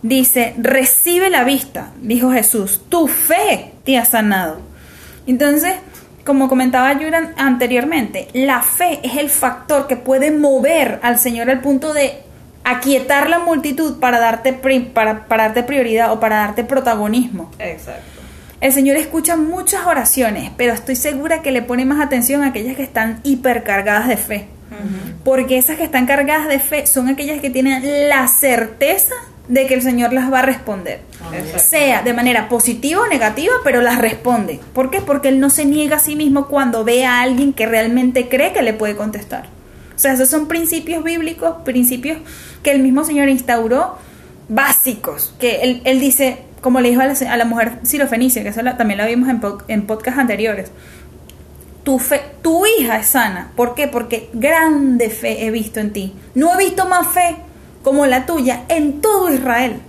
dice, 0.02 0.54
recibe 0.58 1.30
la 1.30 1.44
vista, 1.44 1.92
dijo 2.02 2.32
Jesús, 2.32 2.82
tu 2.90 3.08
fe 3.08 3.74
te 3.84 3.98
ha 3.98 4.06
sanado. 4.06 4.60
Entonces, 5.28 5.74
como 6.26 6.50
comentaba 6.50 6.94
Yuran 7.00 7.34
anteriormente, 7.38 8.28
la 8.34 8.62
fe 8.62 9.00
es 9.04 9.18
el 9.18 9.30
factor 9.30 9.88
que 9.88 9.96
puede 9.96 10.32
mover 10.32 11.00
al 11.04 11.20
Señor 11.20 11.50
al 11.50 11.62
punto 11.62 11.94
de 11.94 12.20
aquietar 12.64 13.30
la 13.30 13.40
multitud 13.40 14.00
para 14.00 14.20
darte, 14.20 14.54
para 14.54 15.26
darte 15.28 15.64
prioridad 15.64 16.12
o 16.12 16.20
para 16.20 16.38
darte 16.38 16.64
protagonismo. 16.64 17.52
Exacto. 17.60 18.22
El 18.62 18.72
Señor 18.72 18.98
escucha 18.98 19.36
muchas 19.38 19.88
oraciones, 19.88 20.52
pero 20.56 20.74
estoy 20.74 20.96
segura 20.96 21.42
que 21.42 21.52
le 21.52 21.64
pone 21.64 21.84
más 21.84 22.00
atención 22.00 22.44
a 22.44 22.48
aquellas 22.48 22.76
que 22.76 22.84
están 22.84 23.20
hipercargadas 23.24 24.08
de 24.08 24.18
fe. 24.18 24.48
Porque 25.24 25.58
esas 25.58 25.78
que 25.78 25.84
están 25.84 26.06
cargadas 26.06 26.48
de 26.48 26.60
fe 26.60 26.88
son 26.88 27.08
aquellas 27.08 27.40
que 27.40 27.50
tienen 27.50 28.10
la 28.10 28.28
certeza 28.28 29.14
de 29.48 29.68
que 29.68 29.74
el 29.74 29.82
Señor 29.82 30.14
las 30.14 30.32
va 30.32 30.40
a 30.40 30.44
responder. 30.44 31.02
Exacto. 31.34 31.60
Sea 31.60 32.02
de 32.04 32.14
manera 32.14 32.48
positiva 32.48 33.02
o 33.02 33.08
negativa, 33.08 33.54
pero 33.64 33.82
las 33.82 33.98
responde. 34.00 34.60
¿Por 34.74 34.90
qué? 34.92 35.02
Porque 35.02 35.28
Él 35.30 35.40
no 35.40 35.50
se 35.50 35.66
niega 35.66 35.98
a 35.98 36.00
sí 36.00 36.16
mismo 36.16 36.48
cuando 36.48 36.84
ve 36.84 37.06
a 37.06 37.22
alguien 37.22 37.54
que 37.54 37.66
realmente 37.66 38.30
cree 38.30 38.54
que 38.54 38.62
le 38.62 38.74
puede 38.74 38.96
contestar. 38.96 39.46
O 39.96 40.00
sea, 40.02 40.14
esos 40.14 40.30
son 40.30 40.48
principios 40.48 41.04
bíblicos, 41.04 41.58
principios 41.64 42.18
que 42.64 42.72
el 42.72 42.82
mismo 42.82 43.04
Señor 43.04 43.30
instauró, 43.30 43.98
básicos. 44.50 45.34
Que 45.40 45.62
Él, 45.62 45.82
él 45.86 46.00
dice, 46.00 46.40
como 46.62 46.80
le 46.80 46.90
dijo 46.90 47.02
a 47.02 47.06
la, 47.06 47.14
a 47.32 47.38
la 47.38 47.46
mujer 47.46 47.74
sirofenicia, 47.84 48.44
que 48.44 48.50
eso 48.50 48.62
la- 48.62 48.78
también 48.78 49.00
lo 49.00 49.06
vimos 49.06 49.30
en, 49.30 49.40
po- 49.40 49.62
en 49.68 49.86
podcast 49.86 50.18
anteriores, 50.18 50.72
tu 51.84 51.98
fe, 52.00 52.22
tu 52.42 52.64
hija 52.66 53.00
es 53.00 53.08
sana. 53.08 53.52
¿Por 53.56 53.74
qué? 53.76 53.88
Porque 53.88 54.30
grande 54.34 55.10
fe 55.10 55.46
he 55.46 55.52
visto 55.52 55.80
en 55.80 55.92
ti. 55.94 56.14
No 56.36 56.54
he 56.54 56.64
visto 56.64 56.86
más 56.88 57.08
fe 57.14 57.36
como 57.84 58.06
la 58.06 58.26
tuya 58.26 58.64
en 58.68 59.02
todo 59.02 59.34
Israel. 59.34 59.82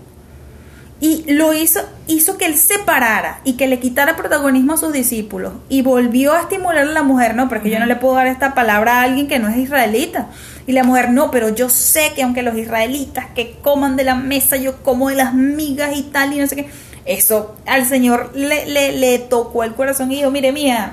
Y 1.01 1.25
lo 1.33 1.53
hizo, 1.53 1.81
hizo 2.07 2.39
que 2.39 2.47
él 2.47 2.57
se 2.57 2.79
parara 2.79 3.41
y 3.43 3.55
que 3.55 3.67
le 3.67 3.81
quitara 3.81 4.15
protagonismo 4.15 4.75
a 4.75 4.77
sus 4.77 4.93
discípulos. 4.93 5.53
Y 5.69 5.83
volvió 5.83 6.33
a 6.33 6.43
estimular 6.43 6.87
a 6.87 6.93
la 6.93 7.03
mujer, 7.03 7.35
no, 7.35 7.49
porque 7.49 7.71
yo 7.71 7.81
no 7.81 7.87
le 7.87 7.97
puedo 7.97 8.15
dar 8.15 8.29
esta 8.29 8.55
palabra 8.55 9.01
a 9.01 9.03
alguien 9.03 9.27
que 9.27 9.41
no 9.41 9.49
es 9.49 9.57
israelita. 9.57 10.29
Y 10.65 10.73
la 10.73 10.85
mujer, 10.85 11.11
no, 11.11 11.33
pero 11.33 11.49
yo 11.49 11.69
sé 11.69 12.13
que 12.15 12.23
aunque 12.23 12.43
los 12.43 12.57
israelitas 12.57 13.27
que 13.35 13.57
coman 13.63 13.97
de 13.97 14.05
la 14.05 14.15
mesa, 14.15 14.57
yo 14.57 14.81
como 14.85 15.09
de 15.09 15.17
las 15.17 15.35
migas 15.35 15.97
y 15.97 16.03
tal, 16.05 16.35
y 16.35 16.39
no 16.39 16.47
sé 16.47 16.55
qué. 16.55 16.71
Eso 17.05 17.57
al 17.67 17.85
Señor 17.85 18.31
le, 18.37 18.67
le, 18.67 18.93
le 18.93 19.19
tocó 19.19 19.65
el 19.65 19.75
corazón 19.75 20.13
y 20.13 20.17
dijo, 20.19 20.31
mire, 20.31 20.53
mía, 20.53 20.93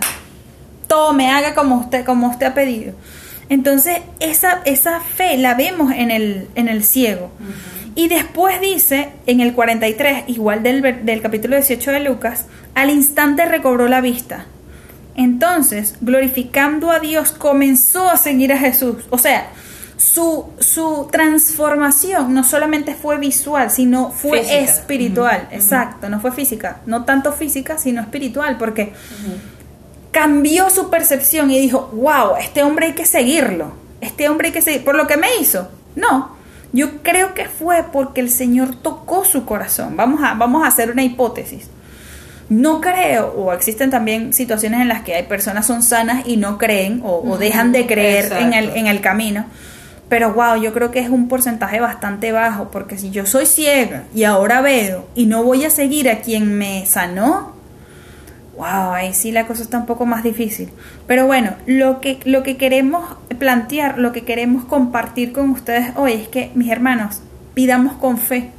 tome, 0.88 1.30
haga 1.30 1.54
como 1.54 1.76
usted, 1.78 2.04
como 2.04 2.30
usted 2.30 2.48
ha 2.48 2.54
pedido. 2.56 2.94
Entonces, 3.50 3.98
esa, 4.20 4.62
esa 4.66 5.00
fe 5.00 5.38
la 5.38 5.56
vemos 5.56 5.92
en 5.92 6.12
el, 6.12 6.48
en 6.56 6.68
el 6.68 6.84
ciego. 6.84 7.32
Y 7.96 8.08
después 8.08 8.62
dice, 8.62 9.10
en 9.26 9.42
el 9.42 9.54
43, 9.54 10.26
igual 10.28 10.64
del, 10.64 11.06
del 11.06 11.22
capítulo 11.22 11.56
18 11.56 11.92
de 11.92 12.00
Lucas, 12.02 12.46
al 12.76 12.90
instante 12.90 13.46
recobró 13.46 13.88
la 13.88 14.02
vista. 14.02 14.46
Entonces, 15.16 15.96
glorificando 16.00 16.92
a 16.92 17.00
Dios, 17.00 17.32
comenzó 17.32 18.10
a 18.10 18.16
seguir 18.16 18.54
a 18.54 18.58
Jesús. 18.58 18.98
O 19.10 19.18
sea, 19.18 19.50
su, 19.98 20.46
su 20.60 21.10
transformación 21.12 22.34
no 22.34 22.46
solamente 22.46 22.96
fue 22.96 23.18
visual, 23.18 23.70
sino 23.70 24.12
fue 24.12 24.40
Física. 24.40 24.60
espiritual. 24.60 25.48
Exacto, 25.52 26.08
no 26.08 26.22
fue 26.22 26.32
física. 26.32 26.80
No 26.86 27.04
tanto 27.04 27.34
física, 27.34 27.78
sino 27.78 28.00
espiritual, 28.00 28.58
porque 28.58 28.94
cambió 30.12 30.70
su 30.70 30.90
percepción 30.90 31.52
y 31.52 31.60
dijo, 31.60 31.90
wow, 31.94 32.36
este 32.40 32.64
hombre 32.64 32.88
hay 32.88 32.94
que 32.94 33.06
seguirlo. 33.06 33.72
Este 34.02 34.30
hombre 34.30 34.48
hay 34.48 34.54
que 34.54 34.62
seguir. 34.62 34.84
¿Por 34.84 34.96
lo 34.96 35.08
que 35.08 35.18
me 35.18 35.28
hizo? 35.40 35.70
No. 35.96 36.38
Yo 36.72 37.02
creo 37.02 37.34
que 37.34 37.46
fue 37.46 37.84
porque 37.92 38.22
el 38.22 38.30
Señor 38.30 38.76
tocó 38.76 39.26
su 39.26 39.46
corazón. 39.46 39.98
Vamos 39.98 40.22
a, 40.24 40.34
vamos 40.36 40.64
a 40.64 40.68
hacer 40.68 40.92
una 40.92 41.04
hipótesis. 41.04 41.68
No 42.48 42.82
creo, 42.82 43.28
o 43.38 43.54
existen 43.54 43.92
también 43.92 44.34
situaciones 44.34 44.82
en 44.82 44.88
las 44.88 45.04
que 45.04 45.14
hay 45.14 45.24
personas 45.24 45.68
son 45.68 45.84
sanas 45.84 46.24
y 46.26 46.38
no 46.38 46.58
creen 46.58 47.02
o, 47.04 47.18
o 47.20 47.38
dejan 47.38 47.72
de 47.72 47.86
creer 47.86 48.32
en 48.34 48.54
el, 48.54 48.70
en 48.72 48.88
el 48.88 49.02
camino. 49.02 49.46
Pero 50.10 50.34
wow, 50.34 50.60
yo 50.60 50.74
creo 50.74 50.90
que 50.90 51.00
es 51.00 51.10
un 51.10 51.28
porcentaje 51.28 51.80
bastante 51.80 52.32
bajo, 52.32 52.72
porque 52.72 52.98
si 52.98 53.12
yo 53.12 53.28
soy 53.28 53.46
ciega 53.46 54.06
y 54.16 54.24
ahora 54.24 54.62
veo 54.62 55.08
y 55.14 55.28
no 55.28 55.44
voy 55.44 55.66
a 55.66 55.70
seguir 55.70 56.10
a 56.10 56.22
quien 56.22 56.58
me 56.58 56.88
sanó, 56.88 57.59
wow, 58.60 58.92
ahí 58.92 59.14
sí 59.14 59.32
la 59.32 59.48
cosa 59.48 59.64
está 59.64 59.78
un 59.78 59.86
poco 59.86 60.06
más 60.06 60.22
difícil. 60.22 60.70
Pero 61.08 61.26
bueno, 61.26 61.56
lo 61.66 62.02
que, 62.02 62.20
lo 62.26 62.44
que 62.44 62.58
queremos 62.58 63.18
plantear, 63.40 63.98
lo 63.98 64.12
que 64.12 64.26
queremos 64.26 64.66
compartir 64.66 65.32
con 65.32 65.50
ustedes 65.52 65.94
hoy 65.96 66.12
es 66.12 66.28
que, 66.28 66.52
mis 66.56 66.70
hermanos, 66.70 67.22
pidamos 67.54 67.94
con 67.94 68.18
fe. 68.18 68.52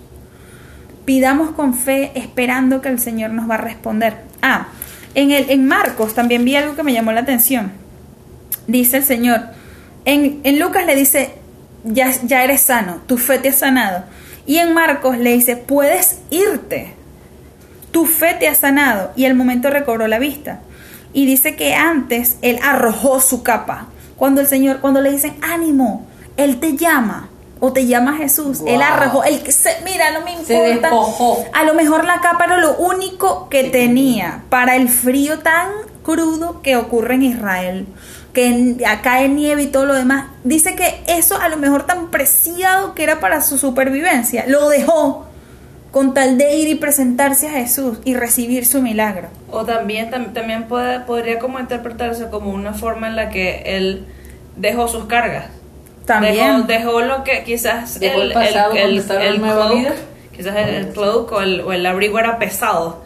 Pidamos 1.05 1.51
con 1.51 1.75
fe 1.75 2.13
esperando 2.15 2.81
que 2.81 2.89
el 2.89 2.99
Señor 2.99 3.31
nos 3.31 3.49
va 3.49 3.57
a 3.57 3.59
responder. 3.59 4.23
Ah, 4.41 4.69
en, 5.15 5.33
el, 5.33 5.51
en 5.51 5.67
Marcos 5.67 6.15
también 6.15 6.47
vi 6.47 6.57
algo 6.57 6.75
que 6.75 6.83
me 6.83 6.95
llamó 6.95 7.13
la 7.13 7.21
atención. 7.21 7.73
Dice 8.67 8.99
el 8.99 9.05
Señor, 9.05 9.41
en, 10.07 10.41
en 10.45 10.59
Lucas 10.59 10.87
le 10.87 10.97
dice, 10.97 11.35
ya, 11.85 12.11
ya 12.23 12.43
eres 12.43 12.63
sano, 12.63 13.03
tu 13.07 13.19
fe 13.19 13.39
te 13.39 13.51
ha 13.51 13.53
sanado. 13.53 14.05
Y 14.47 14.57
en 14.57 14.73
Marcos 14.73 15.19
le 15.19 15.35
dice, 15.35 15.59
puedes 15.59 16.21
irte 16.31 16.95
tu 17.91 18.07
fe 18.07 18.35
te 18.39 18.49
ha 18.49 18.55
sanado 18.55 19.13
y 19.17 19.27
al 19.27 19.35
momento 19.35 19.71
recobró 19.71 20.07
la 20.07 20.19
vista. 20.19 20.61
Y 21.13 21.27
dice 21.27 21.57
que 21.57 21.75
antes 21.75 22.37
él 22.43 22.59
arrojó 22.63 23.21
su 23.21 23.43
capa. 23.43 23.87
Cuando 24.17 24.41
el 24.41 24.47
Señor, 24.47 24.81
cuando 24.81 25.01
le 25.01 25.11
dicen 25.11 25.35
ánimo, 25.43 26.07
él 26.37 26.61
te 26.61 26.77
llama 26.77 27.29
o 27.59 27.73
te 27.73 27.87
llama 27.87 28.17
Jesús, 28.17 28.63
él 28.67 28.81
arrojó, 28.81 29.23
él 29.25 29.41
se, 29.53 29.71
mira, 29.85 30.11
no 30.13 30.23
me 30.25 30.33
Se 30.45 30.55
importa. 30.55 30.89
despojó. 30.89 31.45
A 31.53 31.65
lo 31.65 31.75
mejor 31.75 32.05
la 32.05 32.21
capa 32.21 32.45
era 32.45 32.57
lo 32.57 32.77
único 32.77 33.49
que 33.51 33.65
tenía 33.65 34.45
para 34.49 34.77
el 34.77 34.89
frío 34.89 35.41
tan 35.41 35.69
crudo 36.03 36.63
que 36.63 36.77
ocurre 36.77 37.15
en 37.17 37.23
Israel, 37.23 37.87
que 38.33 38.47
en 38.47 39.37
nieve 39.37 39.63
y 39.65 39.67
todo 39.67 39.85
lo 39.85 39.95
demás. 39.95 40.27
Dice 40.43 40.75
que 40.75 41.03
eso 41.07 41.39
a 41.39 41.49
lo 41.49 41.59
mejor 41.59 41.85
tan 41.87 42.11
preciado 42.11 42.95
que 42.95 43.03
era 43.03 43.21
para 43.21 43.43
su 43.43 43.59
supervivencia, 43.59 44.45
lo 44.47 44.69
dejó 44.71 45.27
con 45.91 46.15
tal 46.15 46.39
de 46.39 46.55
ir 46.57 46.69
y 46.69 46.75
presentarse 46.77 47.49
a 47.49 47.53
Jesús 47.53 47.99
y 48.05 48.15
recibir 48.15 48.65
su 48.65 48.81
milagro. 48.81 49.29
O 49.51 49.65
también, 49.65 50.11
tam- 50.11 50.33
también 50.33 50.65
puede, 50.65 51.01
podría 51.01 51.39
como 51.39 51.59
interpretarse 51.59 52.29
como 52.31 52.51
una 52.51 52.75
forma 52.75 53.09
en 53.09 53.17
la 53.17 53.29
que 53.31 53.63
él 53.65 54.05
dejó 54.57 54.87
sus 54.89 55.07
cargas. 55.07 55.47
También. 56.07 56.67
Dejó, 56.67 56.85
dejó 56.91 57.01
lo 57.03 57.25
que 57.25 57.43
quizás 57.45 57.99
Dejó 58.01 58.23
el 58.23 58.33
pasado 58.33 58.75
en 58.77 59.41
nueva 59.41 59.69
coke, 59.69 59.79
vida. 59.79 59.93
Quizás 60.37 60.57
el, 60.57 60.69
el 60.75 60.89
cloak 60.89 61.33
o 61.33 61.41
el, 61.41 61.61
o 61.61 61.73
el 61.73 61.85
abrigo 61.87 62.19
era 62.19 62.39
pesado 62.39 63.03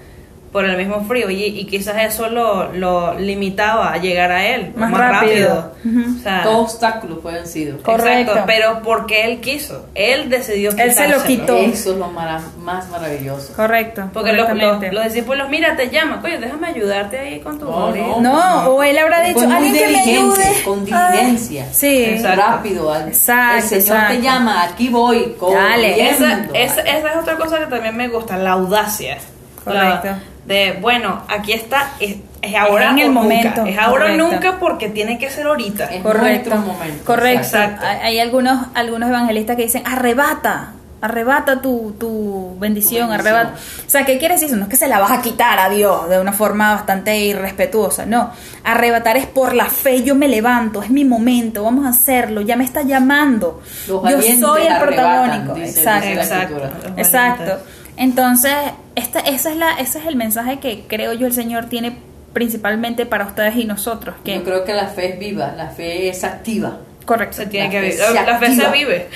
por 0.55 0.65
el 0.65 0.77
mismo 0.77 1.05
frío 1.05 1.29
y, 1.31 1.43
y 1.47 1.65
quizás 1.67 1.97
eso 2.01 2.29
lo, 2.29 2.73
lo 2.73 3.19
limitaba 3.19 3.93
a 3.93 3.97
llegar 3.97 4.31
a 4.31 4.47
él 4.47 4.73
Más 4.77 4.93
rápido. 4.93 5.73
Ujú. 5.85 6.17
O 6.17 6.23
sea, 6.23 6.45
Todos 6.45 6.73
obstáculos 6.75 7.19
pueden 7.21 7.45
sido. 7.49 7.79
Correcto. 7.83 8.31
Exacto, 8.31 8.45
pero 8.47 8.81
porque 8.85 9.25
él 9.25 9.41
quiso, 9.41 9.87
él 9.97 10.31
decidió 10.31 10.71
Él 10.79 10.93
se 10.93 11.09
lo 11.09 11.25
quitó. 11.25 11.57
Eso 11.57 11.91
es 11.95 11.99
lo 11.99 12.07
mara- 12.07 12.41
más 12.61 12.89
maravilloso. 12.89 13.53
Correcto. 13.55 14.09
Porque 14.13 14.33
los, 14.33 14.49
los, 14.57 14.81
los 14.93 15.05
discípulos, 15.07 15.49
mira, 15.51 15.75
te 15.75 15.91
llaman, 15.91 16.21
coño, 16.21 16.39
déjame 16.41 16.69
ayudarte 16.69 17.19
ahí 17.19 17.41
con 17.41 17.59
tu 17.59 17.65
No, 17.65 17.87
orilla". 17.89 18.07
no. 18.07 18.21
No, 18.21 18.67
o 18.69 18.83
él 18.85 18.97
habrá 18.97 19.23
dicho, 19.23 19.41
alguien 19.41 19.75
que 19.75 19.89
me 19.89 19.99
ayude. 19.99 20.63
con 20.65 20.87
Ah, 20.93 21.11
diligencia. 21.11 21.67
sí. 21.73 22.05
Exacto. 22.05 22.41
Rápido. 22.43 22.95
Exacto, 22.97 23.57
el 23.57 23.63
Señor 23.65 23.81
exacto. 23.83 24.15
te 24.15 24.23
llama, 24.23 24.63
aquí 24.63 24.89
voy. 24.89 25.35
Dale. 25.53 26.11
Esa, 26.11 26.45
esa, 26.55 26.81
esa 26.83 27.11
es 27.11 27.17
otra 27.17 27.37
cosa 27.39 27.59
que 27.59 27.67
también 27.67 27.97
me 27.97 28.07
gusta, 28.07 28.37
la 28.37 28.53
audacia. 28.53 29.19
Correcto. 29.65 30.07
La- 30.07 30.34
de, 30.47 30.79
bueno, 30.81 31.23
aquí 31.29 31.53
está, 31.53 31.91
es, 32.01 32.17
es 32.43 32.55
ahora 32.55 32.91
en 32.91 32.99
el 32.99 33.07
nunca. 33.09 33.21
momento, 33.21 33.67
Es 33.67 33.79
ahora 33.79 34.05
correcto. 34.07 34.29
nunca 34.31 34.57
porque 34.61 34.89
tiene 34.91 35.19
que 35.19 35.31
ser 35.31 35.47
ahorita. 35.47 35.85
Es 35.87 36.03
Correcto. 36.03 36.51
nuestro 36.51 36.73
momento. 36.73 37.05
Correcto. 37.05 37.41
Exacto. 37.45 37.87
Hay, 37.87 37.99
hay 38.01 38.21
algunos, 38.21 38.67
algunos 38.75 39.09
evangelistas 39.09 39.57
que 39.57 39.63
dicen, 39.63 39.83
arrebata, 39.87 40.73
arrebata 41.01 41.61
tu, 41.63 41.95
tu 41.99 42.57
bendición, 42.59 43.07
Tu 43.07 43.13
bendición. 43.13 43.13
arrebata. 43.13 43.55
O 43.87 43.91
sea, 43.91 44.05
¿qué 44.07 44.19
quiere 44.19 44.35
decir 44.35 44.49
eso? 44.49 44.57
No 44.57 44.65
es 44.65 44.69
que 44.71 44.77
se 44.77 44.89
la 44.89 44.99
vas 45.01 45.11
a 45.13 45.21
quitar 45.23 45.59
a 45.59 45.69
Dios 45.69 46.09
de 46.09 46.19
una 46.21 46.33
forma 46.33 46.75
bastante 46.75 47.19
irrespetuosa, 47.19 48.05
no. 48.07 48.31
Arrebatar 48.65 49.17
es 49.19 49.27
por 49.27 49.55
la 49.55 49.67
fe, 49.67 50.03
yo 50.03 50.15
me 50.15 50.29
levanto, 50.29 50.83
es 50.83 50.91
mi 50.91 51.05
momento, 51.05 51.63
vamos 51.65 51.85
a 51.87 51.91
hacerlo, 51.91 52.41
ya 52.43 52.57
me 52.57 52.65
está 52.65 52.83
llamando. 52.83 53.61
Los 53.89 54.03
yo 54.03 54.21
soy 54.41 54.63
el 54.67 54.79
protagónico. 54.79 55.55
dice- 55.55 55.81
Exacto. 55.81 56.09
dice 56.09 56.21
Exacto. 56.23 56.57
Exacto. 56.97 57.59
Entonces, 57.97 58.53
esta, 58.97 59.21
esa 59.21 59.51
es 59.51 59.57
la, 59.57 59.73
ese 59.79 59.99
es 60.01 60.07
el 60.07 60.17
mensaje 60.17 60.59
que 60.59 60.85
creo 60.89 61.13
yo 61.13 61.27
el 61.27 61.33
Señor 61.33 61.67
tiene 61.67 61.97
principalmente 62.33 63.07
para 63.07 63.25
ustedes 63.27 63.57
y 63.57 63.65
nosotros. 63.65 64.17
Que, 64.25 64.35
Yo 64.37 64.45
creo 64.45 64.65
que 64.65 64.75
la 64.75 64.89
fe 64.89 65.13
es 65.15 65.19
viva, 65.19 65.53
la 65.57 65.69
fe 65.69 66.09
es 66.09 66.25
activa. 66.25 66.79
correcto. 67.05 67.37
Se 67.37 67.47
tiene 67.47 67.67
La 67.67 67.71
que 67.73 67.79
fe 67.81 67.87
vivir. 67.87 68.05
se 68.05 68.15
La 68.27 68.39
fe 68.39 68.57
se 68.57 68.69
vive. 68.71 69.09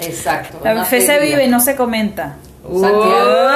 Exacto. 0.00 0.60
La 0.64 0.72
una 0.72 0.84
fe 0.84 1.00
se 1.00 1.18
vive, 1.20 1.48
no 1.48 1.60
se 1.60 1.74
comenta. 1.76 2.36
Santiago, 2.62 3.48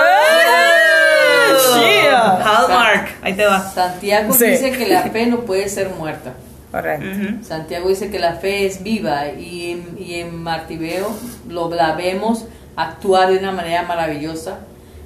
Yeah. 1.83 2.39
Hallmark, 2.45 3.09
ahí 3.23 3.35
te 3.35 3.45
va. 3.45 3.61
Santiago 3.71 4.33
Sí. 4.35 4.47
dice 4.47 4.73
que 4.73 4.87
la 4.89 5.03
fe 5.03 5.27
no 5.27 5.41
puede 5.41 5.69
ser 5.69 5.91
muerta. 5.91 6.33
Correcto. 6.71 7.07
Ujú. 7.07 7.45
Santiago 7.45 7.89
dice 7.89 8.11
que 8.11 8.19
la 8.19 8.35
fe 8.37 8.67
es 8.67 8.83
viva 8.83 9.29
y 9.29 9.73
en, 9.73 9.97
y 9.99 10.15
en 10.15 10.43
Martibeo 10.43 11.15
lo 11.49 11.69
la 11.75 11.93
vemos 11.95 12.47
actuar 12.77 13.31
de 13.31 13.39
una 13.39 13.53
manera 13.53 13.83
maravillosa 13.83 14.61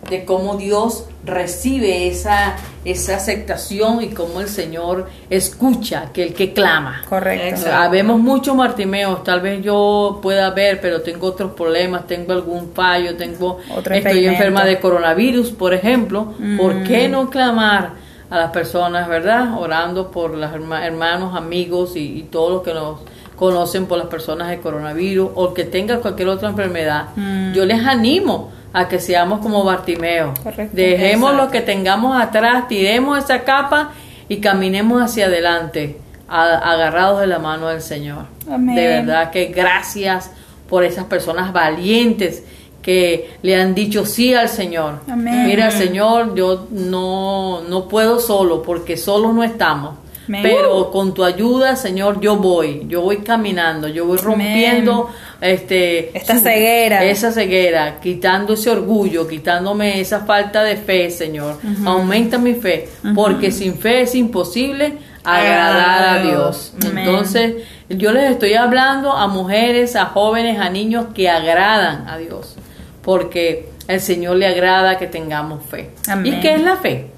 de 0.09 0.25
cómo 0.25 0.57
Dios 0.57 1.07
recibe 1.25 2.07
esa, 2.07 2.55
esa 2.85 3.17
aceptación 3.17 4.03
y 4.03 4.09
cómo 4.11 4.41
el 4.41 4.49
Señor 4.49 5.09
escucha 5.31 6.11
que 6.13 6.23
el 6.23 6.35
que 6.35 6.53
clama. 6.53 7.03
Correcto. 7.09 7.69
Habemos 7.73 8.21
muchos 8.21 8.55
martimeos, 8.55 9.25
tal 9.25 9.41
vez 9.41 9.65
yo 9.65 10.21
pueda 10.23 10.51
ver, 10.51 10.81
pero 10.81 11.03
tengo 11.03 11.27
otros 11.27 11.53
problemas, 11.53 12.07
tengo 12.07 12.33
algún 12.33 12.73
fallo, 12.73 13.17
tengo 13.17 13.59
Otro 13.75 13.95
estoy 13.95 14.27
enferma 14.27 14.65
de 14.65 14.79
coronavirus, 14.79 15.51
por 15.51 15.75
ejemplo. 15.75 16.35
¿Por 16.57 16.75
Mm. 16.77 16.85
qué 16.85 17.09
no 17.09 17.29
clamar 17.29 17.91
a 18.31 18.37
las 18.37 18.51
personas, 18.53 19.09
verdad? 19.09 19.59
Orando 19.59 20.11
por 20.13 20.37
los 20.37 20.53
hermanos, 20.53 21.35
amigos 21.35 21.97
y, 21.97 22.19
y 22.19 22.23
todos 22.25 22.53
los 22.53 22.63
que 22.63 22.75
nos 22.75 23.01
conocen 23.37 23.87
por 23.87 23.99
las 23.99 24.07
personas 24.09 24.49
de 24.49 24.59
coronavirus 24.61 25.31
o 25.35 25.53
que 25.55 25.65
tenga 25.65 25.99
cualquier 26.01 26.29
otra 26.29 26.49
enfermedad. 26.49 27.09
Mm. 27.17 27.53
Yo 27.53 27.65
les 27.67 27.85
animo 27.85 28.51
a 28.73 28.89
que 28.89 28.99
seamos 28.99 29.41
como 29.41 29.63
Bartimeo. 29.65 30.35
Correcto. 30.43 30.75
Dejemos 30.77 31.35
lo 31.35 31.51
que 31.51 31.61
tengamos 31.61 32.21
atrás, 32.21 32.67
tiremos 32.69 33.19
esa 33.19 33.43
capa 33.45 33.91
y 34.29 34.39
caminemos 34.39 35.03
hacia 35.03 35.27
adelante, 35.27 35.99
a- 36.29 36.73
agarrados 36.73 37.21
de 37.21 37.27
la 37.27 37.39
mano 37.39 37.69
del 37.69 37.81
Señor. 37.81 38.25
Amén. 38.51 38.75
De 38.75 38.87
verdad 38.87 39.31
que 39.31 39.47
gracias 39.47 40.31
por 40.69 40.83
esas 40.85 41.05
personas 41.05 41.53
valientes 41.53 42.43
que 42.83 43.37
le 43.43 43.57
han 43.61 43.75
dicho 43.75 44.05
sí 44.07 44.33
al 44.35 44.49
Señor. 44.49 45.01
Amén. 45.11 45.47
Mira, 45.47 45.71
Señor, 45.71 46.35
yo 46.35 46.67
no, 46.71 47.63
no 47.69 47.89
puedo 47.89 48.21
solo 48.21 48.63
porque 48.63 48.97
solos 48.97 49.35
no 49.35 49.43
estamos. 49.43 49.97
Pero 50.29 50.91
con 50.91 51.15
tu 51.15 51.25
ayuda, 51.25 51.77
Señor, 51.77 52.21
yo 52.21 52.37
voy, 52.37 52.85
yo 52.89 53.01
voy 53.01 53.19
caminando, 53.19 53.89
yo 53.89 54.07
voy 54.07 54.19
rompiendo 54.19 55.11
este 55.41 56.17
Esta 56.17 56.39
ceguera. 56.39 57.05
esa 57.05 57.31
ceguera, 57.33 58.01
quitando 58.01 58.55
ese 58.55 58.71
orgullo, 58.71 59.29
quitándome 59.29 60.01
esa 60.01 60.21
falta 60.21 60.63
de 60.63 60.77
fe, 60.77 61.11
Señor. 61.11 61.59
Aumenta 61.85 62.39
mi 62.39 62.55
fe, 62.55 62.89
porque 63.15 63.51
sin 63.51 63.79
fe 63.79 64.03
es 64.03 64.15
imposible 64.15 64.99
agradar 65.25 66.19
a 66.19 66.23
Dios. 66.23 66.73
Entonces, 66.83 67.55
yo 67.89 68.13
les 68.13 68.31
estoy 68.31 68.55
hablando 68.55 69.13
a 69.13 69.27
mujeres, 69.29 69.97
a 69.97 70.07
jóvenes, 70.07 70.59
a 70.59 70.71
niños 70.71 71.07
que 71.15 71.29
agradan 71.29 72.09
a 72.09 72.17
Dios, 72.19 72.57
porque 73.03 73.69
el 73.89 74.01
Señor 74.01 74.37
le 74.37 74.47
agrada 74.47 74.99
que 74.99 75.07
tengamos 75.07 75.63
fe. 75.65 75.91
Amén. 76.09 76.35
¿Y 76.35 76.41
qué 76.41 76.55
es 76.55 76.63
la 76.63 76.77
fe? 76.77 77.11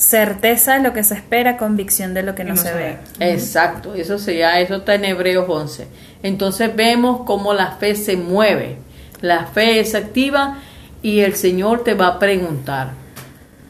Certeza 0.00 0.78
de 0.78 0.80
lo 0.80 0.94
que 0.94 1.04
se 1.04 1.12
espera, 1.12 1.58
convicción 1.58 2.14
de 2.14 2.22
lo 2.22 2.34
que 2.34 2.42
no, 2.42 2.56
se 2.56 2.62
se 2.62 2.74
ve. 2.74 2.96
Exacto, 3.20 3.94
eso 3.94 4.18
sería, 4.18 4.58
eso 4.58 4.76
está 4.76 4.94
en 4.94 5.04
Hebreos 5.04 5.44
11. 5.46 5.88
Entonces 6.22 6.74
vemos 6.74 7.26
cómo 7.26 7.52
la 7.52 7.72
fe 7.72 7.94
se 7.94 8.16
mueve, 8.16 8.78
la 9.20 9.44
fe 9.44 9.78
es 9.78 9.94
activa 9.94 10.56
y 11.02 11.20
el 11.20 11.34
Señor 11.34 11.84
te 11.84 11.92
va 11.92 12.06
a 12.06 12.18
preguntar, 12.18 12.92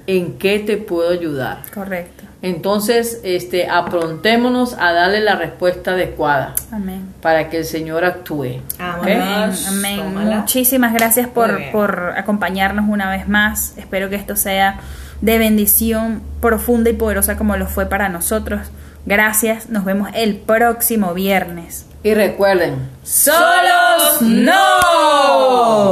¿en 0.06 0.38
qué 0.38 0.60
te 0.60 0.76
puedo 0.76 1.10
ayudar? 1.10 1.62
Correcto. 1.74 2.22
Entonces, 2.42 3.20
este, 3.24 3.68
aprontémonos 3.68 4.74
a 4.78 4.92
darle 4.92 5.20
la 5.20 5.34
respuesta 5.34 5.90
adecuada 5.90 6.54
Amén. 6.70 7.12
para 7.20 7.50
que 7.50 7.58
el 7.58 7.64
Señor 7.64 8.04
actúe. 8.04 8.62
Amén. 8.78 9.20
Amén. 9.66 10.14
Muchísimas 10.14 10.94
gracias 10.94 11.26
por, 11.26 11.72
por 11.72 12.14
acompañarnos 12.16 12.86
una 12.88 13.10
vez 13.10 13.28
más. 13.28 13.76
Espero 13.76 14.08
que 14.08 14.14
esto 14.14 14.36
sea 14.36 14.78
de 15.20 15.38
bendición 15.38 16.22
profunda 16.40 16.90
y 16.90 16.94
poderosa 16.94 17.36
como 17.36 17.56
lo 17.56 17.66
fue 17.66 17.86
para 17.86 18.08
nosotros. 18.08 18.68
Gracias. 19.06 19.68
Nos 19.70 19.84
vemos 19.84 20.10
el 20.14 20.36
próximo 20.36 21.14
viernes. 21.14 21.86
Y 22.02 22.14
recuerden, 22.14 22.88
¡Solos 23.02 24.22
no! 24.22 24.54